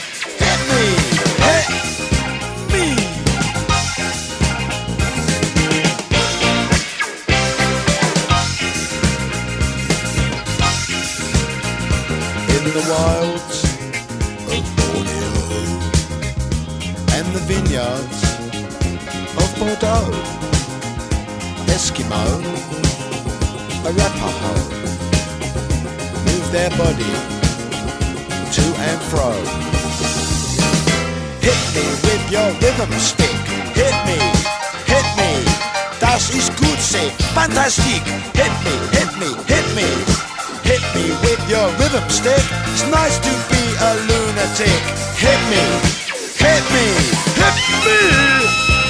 Wilds 12.95 13.59
of 14.55 14.65
Borneo 14.79 15.33
and 17.17 17.27
the 17.35 17.43
vineyards 17.51 18.19
of 19.41 19.49
Bordeaux, 19.59 20.11
Eskimo, 21.75 22.25
Arapaho 23.89 24.55
move 26.27 26.47
their 26.57 26.71
body 26.83 27.15
to 28.55 28.65
and 28.89 29.01
fro. 29.11 29.31
Hit 31.47 31.61
me 31.75 31.85
with 32.07 32.25
your 32.35 32.49
rhythm 32.63 32.93
stick. 33.11 33.41
Hit 33.81 33.97
me, 34.09 34.19
hit 34.93 35.09
me. 35.19 35.33
Das 36.01 36.31
ist 36.31 36.51
gut, 36.61 36.81
say 36.81 37.09
fantastic. 37.35 38.03
Hit 38.39 38.55
me, 38.67 38.75
hit 38.97 39.11
me, 39.21 39.31
hit 39.53 39.67
me. 39.79 40.24
Hit 40.65 40.83
me 40.95 41.11
with 41.25 41.41
your 41.49 41.69
rhythm 41.79 42.09
stick. 42.09 42.45
It's 42.73 42.87
nice 42.89 43.19
to 43.19 43.33
be 43.53 43.63
a 43.89 43.91
lunatic. 44.09 44.83
Hit 45.21 45.41
me, 45.53 45.65
hit 46.41 46.65
me, 46.73 46.87
hit 47.37 47.57
me. 47.85 48.84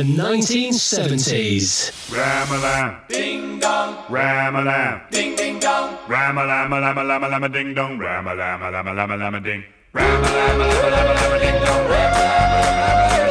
the 0.00 0.06
1970s. 0.16 1.92
Ramalam. 2.08 3.06
Ding 3.08 3.60
dong. 3.60 3.96
Ramalam. 4.08 5.10
Ding 5.10 5.36
ding 5.36 5.60
dong. 5.60 5.92
Ramalam, 6.08 6.72
lama, 6.72 7.04
lama, 7.04 7.28
lama, 7.28 7.48
ding 7.50 7.74
dong. 7.74 7.98
Ramalam, 8.00 8.60
lama, 8.72 8.92
lama, 8.96 9.16
lama, 9.16 9.40
ding. 9.40 9.62
Ramalam, 9.92 10.56
a 10.56 10.66
lam 10.80 11.32
a 11.36 11.38
ding 11.38 11.58
dong. 11.60 11.84
lam 11.92 12.16
a 12.16 12.24
lama, 12.24 12.64
lama, 12.80 13.18
ding. 13.18 13.29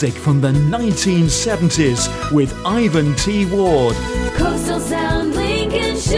music 0.00 0.22
from 0.22 0.40
the 0.40 0.52
1970s 0.52 2.30
with 2.30 2.54
Ivan 2.64 3.16
T. 3.16 3.46
Ward. 3.46 3.96
Coastal 4.36 4.78
Sound 4.78 5.34
Lincolnshire. 5.34 6.16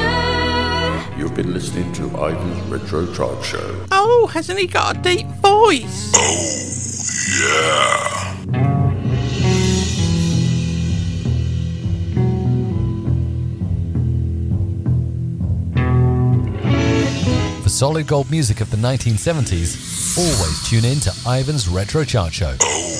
You've 1.16 1.35
been 1.35 1.55
listening 1.55 1.90
to 1.93 2.05
Ivan's 2.09 2.61
Retro 2.69 3.11
Chart 3.15 3.43
Show. 3.43 3.86
Oh, 3.90 4.27
hasn't 4.35 4.59
he 4.59 4.66
got 4.66 4.98
a 4.98 5.01
deep 5.01 5.27
voice? 5.40 6.12
Oh, 6.15 6.66
yeah. 7.40 8.16
solid 17.66 18.07
gold 18.07 18.31
music 18.31 18.61
of 18.61 18.70
the 18.70 18.77
1970s, 18.77 20.19
always 20.19 20.69
tune 20.69 20.85
in 20.85 21.01
to 21.01 21.11
Ivan's 21.27 21.66
Retro 21.66 22.05
Chart 22.05 22.35
Show. 22.35 22.55
Oh. 22.61 22.99